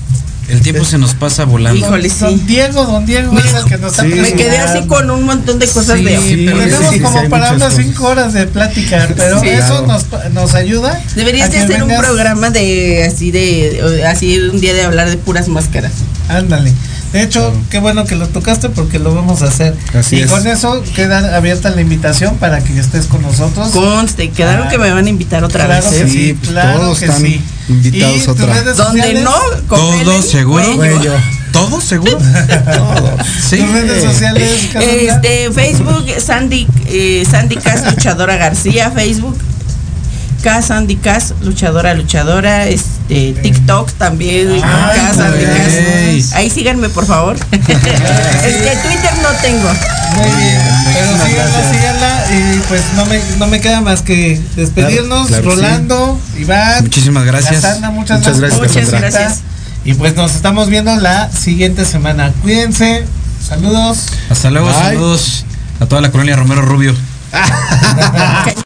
[0.49, 1.79] el tiempo se nos pasa volando.
[1.79, 2.17] Híjole, sí.
[2.21, 4.07] Don Diego, don Diego es el que nos Sí.
[4.07, 7.53] Me quedé así con un montón de cosas Sí, de Tenemos sí, sí, como para
[7.53, 7.85] unas cosas.
[7.85, 9.49] cinco horas de plática, pero Sí.
[9.49, 9.87] eso Claro.
[9.87, 11.01] nos, nos ayuda.
[11.17, 15.17] Deberías de hacer un vengas- programa de así de así un día de hablar de
[15.17, 15.93] puras máscaras.
[16.29, 16.73] Ándale.
[17.13, 19.75] De hecho, qué bueno que lo tocaste porque lo vamos a hacer.
[19.95, 20.31] Así y es.
[20.31, 23.69] con eso queda abierta la invitación para que estés con nosotros.
[23.71, 24.71] Conste, quedaron Ah.
[24.71, 25.95] que me van a invitar otra Claro vez.
[25.95, 26.09] que ¿eh?
[26.09, 27.41] Sí, sí, pues claro todos que están sí.
[27.69, 28.47] invitados ¿Y tus otra.
[28.55, 29.23] redes Donde sociales?
[29.25, 29.33] no,
[29.69, 30.77] ¿Todo copelen, seguro?
[30.77, 30.95] cuello.
[30.97, 31.13] Cuello.
[31.53, 32.19] ¿Todo seguro?
[33.49, 33.57] Sí.
[33.59, 35.15] Tus redes sociales, Carolina.
[35.15, 39.39] Este, Facebook, Sandy, eh, Sandy Cas, luchadora García, Facebook.
[40.47, 46.23] Cas, luchadora, luchadora, este, TikTok también, Ay, K Sandy güey.
[46.23, 46.33] Cas.
[46.35, 47.37] Ahí síganme por favor.
[47.51, 49.69] este, Twitter no tengo.
[50.15, 50.61] Muy bien,
[50.95, 55.57] pero síganla, síganla y pues no me, no me queda más que despedirnos, Claro, claro
[55.57, 55.63] que sí.
[55.67, 57.63] Rolando, Iván, Muchísimas gracias.
[57.63, 58.61] Cassandra, muchas, Muchas gracias.
[58.61, 59.11] Muchas Cassandra.
[59.11, 59.41] gracias.
[59.85, 62.33] Y pues nos estamos viendo la siguiente semana.
[62.43, 63.05] Cuídense,
[63.45, 63.99] saludos.
[64.31, 64.77] Hasta luego, Bye.
[64.77, 65.45] saludos
[65.81, 66.95] a toda la colonia Romero Rubio.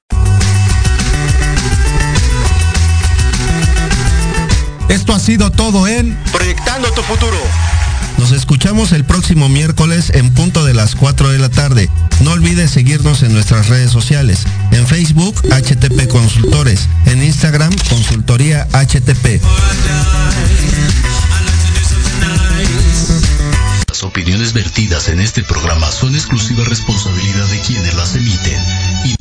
[4.90, 7.38] Esto ha sido todo en Proyectando tu futuro.
[8.18, 11.88] Nos escuchamos el próximo miércoles en punto de las 4 de la tarde.
[12.22, 14.40] No olvides seguirnos en nuestras redes sociales.
[14.72, 16.88] En Facebook, HTP Consultores.
[17.06, 19.40] En Instagram, Consultoría HTP.
[23.88, 28.62] Las opiniones vertidas en este programa son exclusiva responsabilidad de quienes las emiten
[29.04, 29.14] y